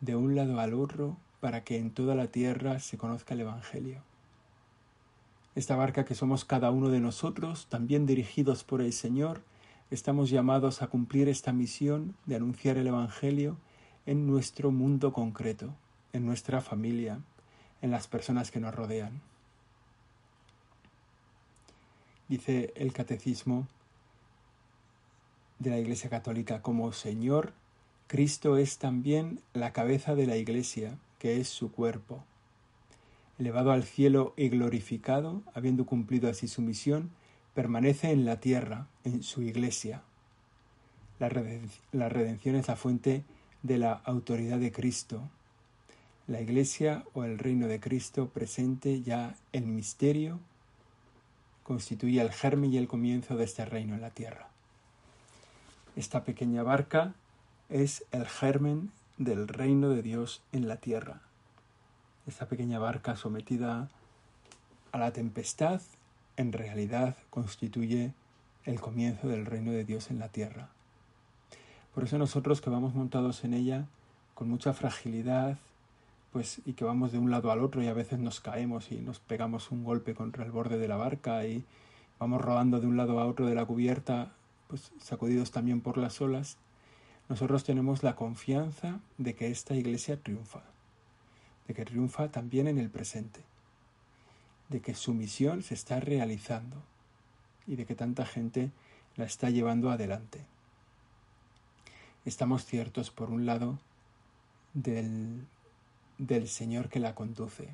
de 0.00 0.14
un 0.14 0.36
lado 0.36 0.60
al 0.60 0.74
otro 0.74 1.16
para 1.40 1.64
que 1.64 1.78
en 1.78 1.90
toda 1.90 2.14
la 2.14 2.26
tierra 2.26 2.80
se 2.80 2.98
conozca 2.98 3.32
el 3.32 3.40
Evangelio. 3.40 4.02
Esta 5.54 5.74
barca 5.74 6.04
que 6.04 6.14
somos 6.14 6.44
cada 6.44 6.70
uno 6.70 6.90
de 6.90 7.00
nosotros, 7.00 7.66
también 7.70 8.04
dirigidos 8.04 8.62
por 8.62 8.82
el 8.82 8.92
Señor, 8.92 9.40
Estamos 9.90 10.28
llamados 10.28 10.82
a 10.82 10.88
cumplir 10.88 11.30
esta 11.30 11.50
misión 11.54 12.14
de 12.26 12.36
anunciar 12.36 12.76
el 12.76 12.88
Evangelio 12.88 13.56
en 14.04 14.26
nuestro 14.26 14.70
mundo 14.70 15.14
concreto, 15.14 15.74
en 16.12 16.26
nuestra 16.26 16.60
familia, 16.60 17.20
en 17.80 17.90
las 17.90 18.06
personas 18.06 18.50
que 18.50 18.60
nos 18.60 18.74
rodean. 18.74 19.22
Dice 22.28 22.74
el 22.76 22.92
catecismo 22.92 23.66
de 25.58 25.70
la 25.70 25.78
Iglesia 25.78 26.10
Católica, 26.10 26.60
como 26.60 26.92
Señor, 26.92 27.54
Cristo 28.08 28.58
es 28.58 28.76
también 28.76 29.40
la 29.54 29.72
cabeza 29.72 30.14
de 30.14 30.26
la 30.26 30.36
Iglesia, 30.36 30.98
que 31.18 31.40
es 31.40 31.48
su 31.48 31.72
cuerpo. 31.72 32.22
Elevado 33.38 33.72
al 33.72 33.84
cielo 33.84 34.34
y 34.36 34.50
glorificado, 34.50 35.42
habiendo 35.54 35.86
cumplido 35.86 36.28
así 36.28 36.46
su 36.46 36.60
misión, 36.60 37.10
permanece 37.58 38.12
en 38.12 38.24
la 38.24 38.38
tierra, 38.38 38.86
en 39.02 39.24
su 39.24 39.42
iglesia. 39.42 40.02
La, 41.18 41.28
redención 41.28 42.54
es 42.54 42.68
la 42.68 42.76
fuente 42.76 43.24
de 43.64 43.78
la 43.78 43.94
autoridad 44.04 44.58
de 44.58 44.70
Cristo. 44.70 45.28
La 46.28 46.40
iglesia 46.40 47.02
o 47.14 47.24
el 47.24 47.36
reino 47.36 47.66
de 47.66 47.80
Cristo 47.80 48.28
presente 48.28 49.02
ya 49.02 49.34
el 49.52 49.66
misterio 49.66 50.38
constituye 51.64 52.20
el 52.20 52.30
germen 52.30 52.72
y 52.72 52.76
el 52.76 52.86
comienzo 52.86 53.36
de 53.36 53.46
este 53.46 53.64
reino 53.64 53.96
en 53.96 54.02
la 54.02 54.10
tierra. 54.10 54.50
Esta 55.96 56.22
pequeña 56.22 56.62
barca 56.62 57.12
es 57.70 58.04
el 58.12 58.28
germen 58.28 58.92
del 59.16 59.48
reino 59.48 59.88
de 59.88 60.02
Dios 60.02 60.42
en 60.52 60.68
la 60.68 60.76
tierra. 60.76 61.22
Esta 62.28 62.46
pequeña 62.46 62.78
barca 62.78 63.16
sometida 63.16 63.88
a 64.92 64.98
la 64.98 65.12
tempestad 65.12 65.80
en 66.38 66.52
realidad 66.52 67.16
constituye 67.30 68.12
el 68.64 68.80
comienzo 68.80 69.28
del 69.28 69.44
reino 69.44 69.72
de 69.72 69.84
Dios 69.84 70.10
en 70.10 70.20
la 70.20 70.28
tierra. 70.28 70.68
Por 71.94 72.04
eso 72.04 72.16
nosotros 72.16 72.60
que 72.60 72.70
vamos 72.70 72.94
montados 72.94 73.42
en 73.44 73.54
ella 73.54 73.86
con 74.34 74.48
mucha 74.48 74.72
fragilidad, 74.72 75.58
pues 76.32 76.60
y 76.64 76.74
que 76.74 76.84
vamos 76.84 77.10
de 77.10 77.18
un 77.18 77.30
lado 77.30 77.50
al 77.50 77.58
otro 77.58 77.82
y 77.82 77.88
a 77.88 77.92
veces 77.92 78.20
nos 78.20 78.40
caemos 78.40 78.92
y 78.92 79.00
nos 79.00 79.18
pegamos 79.18 79.72
un 79.72 79.82
golpe 79.82 80.14
contra 80.14 80.44
el 80.44 80.52
borde 80.52 80.78
de 80.78 80.86
la 80.86 80.96
barca 80.96 81.44
y 81.44 81.64
vamos 82.20 82.40
rodando 82.40 82.80
de 82.80 82.86
un 82.86 82.96
lado 82.96 83.18
a 83.18 83.26
otro 83.26 83.46
de 83.46 83.56
la 83.56 83.66
cubierta, 83.66 84.30
pues 84.68 84.92
sacudidos 85.00 85.50
también 85.50 85.80
por 85.80 85.98
las 85.98 86.20
olas, 86.20 86.56
nosotros 87.28 87.64
tenemos 87.64 88.04
la 88.04 88.14
confianza 88.14 89.00
de 89.18 89.34
que 89.34 89.50
esta 89.50 89.74
iglesia 89.74 90.22
triunfa, 90.22 90.62
de 91.66 91.74
que 91.74 91.84
triunfa 91.84 92.28
también 92.28 92.68
en 92.68 92.78
el 92.78 92.90
presente 92.90 93.40
de 94.68 94.80
que 94.80 94.94
su 94.94 95.14
misión 95.14 95.62
se 95.62 95.74
está 95.74 96.00
realizando 96.00 96.76
y 97.66 97.76
de 97.76 97.86
que 97.86 97.94
tanta 97.94 98.26
gente 98.26 98.70
la 99.16 99.24
está 99.24 99.50
llevando 99.50 99.90
adelante. 99.90 100.44
Estamos 102.24 102.64
ciertos, 102.64 103.10
por 103.10 103.30
un 103.30 103.46
lado, 103.46 103.78
del, 104.74 105.46
del 106.18 106.48
Señor 106.48 106.88
que 106.88 107.00
la 107.00 107.14
conduce, 107.14 107.68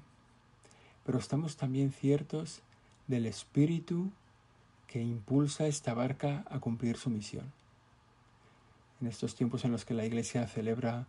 pero 1.04 1.18
estamos 1.18 1.56
también 1.56 1.92
ciertos 1.92 2.62
del 3.08 3.26
Espíritu 3.26 4.10
que 4.86 5.02
impulsa 5.02 5.66
esta 5.66 5.94
barca 5.94 6.44
a 6.48 6.60
cumplir 6.60 6.96
su 6.96 7.10
misión. 7.10 7.52
En 9.00 9.08
estos 9.08 9.34
tiempos 9.34 9.64
en 9.64 9.72
los 9.72 9.84
que 9.84 9.94
la 9.94 10.06
Iglesia 10.06 10.46
celebra 10.46 11.06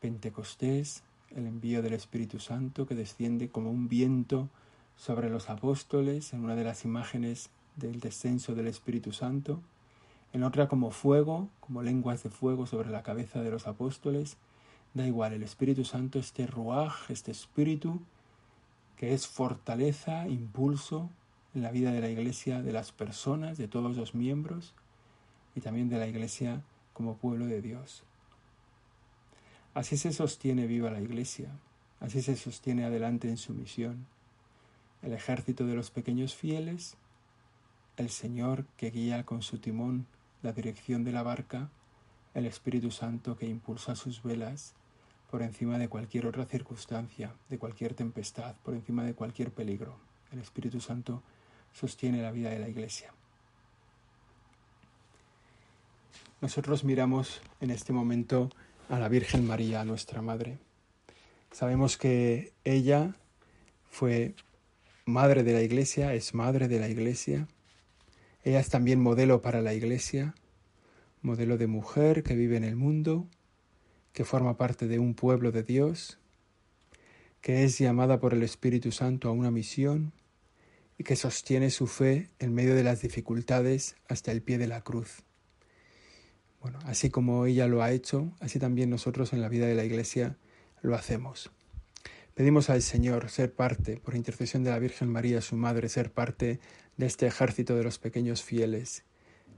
Pentecostés, 0.00 1.02
el 1.30 1.46
envío 1.46 1.82
del 1.82 1.94
Espíritu 1.94 2.40
Santo 2.40 2.86
que 2.86 2.94
desciende 2.94 3.48
como 3.48 3.70
un 3.70 3.88
viento 3.88 4.48
sobre 4.98 5.30
los 5.30 5.48
apóstoles 5.48 6.32
en 6.32 6.44
una 6.44 6.56
de 6.56 6.64
las 6.64 6.84
imágenes 6.84 7.50
del 7.76 8.00
descenso 8.00 8.54
del 8.54 8.66
Espíritu 8.66 9.12
Santo, 9.12 9.62
en 10.32 10.42
otra 10.42 10.68
como 10.68 10.90
fuego, 10.90 11.48
como 11.60 11.82
lenguas 11.82 12.24
de 12.24 12.30
fuego 12.30 12.66
sobre 12.66 12.90
la 12.90 13.04
cabeza 13.04 13.40
de 13.40 13.50
los 13.50 13.66
apóstoles. 13.66 14.36
Da 14.94 15.06
igual, 15.06 15.32
el 15.32 15.44
Espíritu 15.44 15.84
Santo, 15.84 16.18
este 16.18 16.46
ruaj, 16.46 17.10
este 17.10 17.30
espíritu, 17.30 18.00
que 18.96 19.14
es 19.14 19.28
fortaleza, 19.28 20.26
impulso 20.26 21.08
en 21.54 21.62
la 21.62 21.70
vida 21.70 21.92
de 21.92 22.00
la 22.00 22.10
Iglesia, 22.10 22.60
de 22.60 22.72
las 22.72 22.90
personas, 22.90 23.56
de 23.56 23.68
todos 23.68 23.96
los 23.96 24.14
miembros 24.14 24.74
y 25.54 25.60
también 25.60 25.88
de 25.88 25.98
la 25.98 26.08
Iglesia 26.08 26.62
como 26.92 27.16
pueblo 27.16 27.46
de 27.46 27.62
Dios. 27.62 28.02
Así 29.74 29.96
se 29.96 30.12
sostiene 30.12 30.66
viva 30.66 30.90
la 30.90 31.00
Iglesia, 31.00 31.50
así 32.00 32.20
se 32.20 32.34
sostiene 32.34 32.84
adelante 32.84 33.28
en 33.28 33.36
su 33.36 33.54
misión 33.54 34.17
el 35.02 35.12
ejército 35.12 35.66
de 35.66 35.74
los 35.74 35.90
pequeños 35.90 36.34
fieles, 36.34 36.96
el 37.96 38.10
Señor 38.10 38.64
que 38.76 38.90
guía 38.90 39.24
con 39.24 39.42
su 39.42 39.58
timón 39.58 40.06
la 40.42 40.52
dirección 40.52 41.04
de 41.04 41.12
la 41.12 41.22
barca, 41.22 41.70
el 42.34 42.46
Espíritu 42.46 42.90
Santo 42.90 43.36
que 43.36 43.46
impulsa 43.46 43.96
sus 43.96 44.22
velas 44.22 44.74
por 45.30 45.42
encima 45.42 45.78
de 45.78 45.88
cualquier 45.88 46.26
otra 46.26 46.46
circunstancia, 46.46 47.34
de 47.48 47.58
cualquier 47.58 47.94
tempestad, 47.94 48.54
por 48.64 48.74
encima 48.74 49.04
de 49.04 49.14
cualquier 49.14 49.50
peligro. 49.50 49.96
El 50.32 50.38
Espíritu 50.38 50.80
Santo 50.80 51.22
sostiene 51.72 52.22
la 52.22 52.32
vida 52.32 52.50
de 52.50 52.58
la 52.58 52.68
Iglesia. 52.68 53.12
Nosotros 56.40 56.84
miramos 56.84 57.40
en 57.60 57.70
este 57.70 57.92
momento 57.92 58.48
a 58.88 58.98
la 58.98 59.08
Virgen 59.08 59.46
María, 59.46 59.84
nuestra 59.84 60.22
Madre. 60.22 60.58
Sabemos 61.50 61.96
que 61.96 62.52
ella 62.64 63.14
fue 63.90 64.34
madre 65.08 65.42
de 65.42 65.52
la 65.52 65.62
iglesia, 65.62 66.14
es 66.14 66.34
madre 66.34 66.68
de 66.68 66.78
la 66.78 66.88
iglesia. 66.88 67.48
Ella 68.44 68.60
es 68.60 68.68
también 68.68 69.00
modelo 69.00 69.42
para 69.42 69.62
la 69.62 69.74
iglesia, 69.74 70.34
modelo 71.22 71.56
de 71.56 71.66
mujer 71.66 72.22
que 72.22 72.36
vive 72.36 72.56
en 72.56 72.64
el 72.64 72.76
mundo, 72.76 73.26
que 74.12 74.24
forma 74.24 74.56
parte 74.56 74.86
de 74.86 74.98
un 74.98 75.14
pueblo 75.14 75.50
de 75.50 75.62
Dios, 75.62 76.18
que 77.40 77.64
es 77.64 77.78
llamada 77.78 78.20
por 78.20 78.34
el 78.34 78.42
Espíritu 78.42 78.92
Santo 78.92 79.28
a 79.28 79.32
una 79.32 79.50
misión 79.50 80.12
y 80.98 81.04
que 81.04 81.16
sostiene 81.16 81.70
su 81.70 81.86
fe 81.86 82.30
en 82.38 82.52
medio 82.52 82.74
de 82.74 82.82
las 82.82 83.00
dificultades 83.00 83.96
hasta 84.08 84.30
el 84.30 84.42
pie 84.42 84.58
de 84.58 84.66
la 84.66 84.82
cruz. 84.82 85.22
Bueno, 86.60 86.80
así 86.84 87.08
como 87.08 87.46
ella 87.46 87.66
lo 87.66 87.82
ha 87.82 87.92
hecho, 87.92 88.32
así 88.40 88.58
también 88.58 88.90
nosotros 88.90 89.32
en 89.32 89.40
la 89.40 89.48
vida 89.48 89.66
de 89.66 89.76
la 89.76 89.84
Iglesia 89.84 90.36
lo 90.82 90.96
hacemos. 90.96 91.52
Pedimos 92.38 92.70
al 92.70 92.82
Señor 92.82 93.30
ser 93.30 93.52
parte, 93.52 93.96
por 93.96 94.14
intercesión 94.14 94.62
de 94.62 94.70
la 94.70 94.78
Virgen 94.78 95.08
María, 95.08 95.40
su 95.40 95.56
Madre, 95.56 95.88
ser 95.88 96.12
parte 96.12 96.60
de 96.96 97.06
este 97.06 97.26
ejército 97.26 97.74
de 97.74 97.82
los 97.82 97.98
pequeños 97.98 98.44
fieles, 98.44 99.02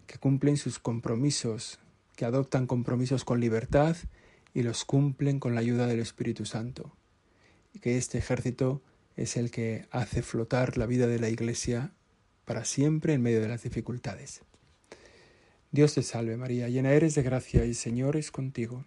que 0.06 0.16
cumplen 0.16 0.56
sus 0.56 0.78
compromisos, 0.78 1.78
que 2.16 2.24
adoptan 2.24 2.66
compromisos 2.66 3.22
con 3.22 3.38
libertad 3.38 3.98
y 4.54 4.62
los 4.62 4.86
cumplen 4.86 5.40
con 5.40 5.54
la 5.54 5.60
ayuda 5.60 5.86
del 5.86 6.00
Espíritu 6.00 6.46
Santo. 6.46 6.96
Y 7.74 7.80
que 7.80 7.98
este 7.98 8.16
ejército 8.16 8.80
es 9.14 9.36
el 9.36 9.50
que 9.50 9.86
hace 9.90 10.22
flotar 10.22 10.78
la 10.78 10.86
vida 10.86 11.06
de 11.06 11.18
la 11.18 11.28
Iglesia 11.28 11.92
para 12.46 12.64
siempre 12.64 13.12
en 13.12 13.20
medio 13.20 13.42
de 13.42 13.48
las 13.48 13.62
dificultades. 13.62 14.40
Dios 15.70 15.92
te 15.92 16.02
salve 16.02 16.38
María, 16.38 16.70
llena 16.70 16.92
eres 16.92 17.14
de 17.14 17.24
gracia 17.24 17.62
y 17.66 17.68
el 17.68 17.74
Señor 17.74 18.16
es 18.16 18.30
contigo. 18.30 18.86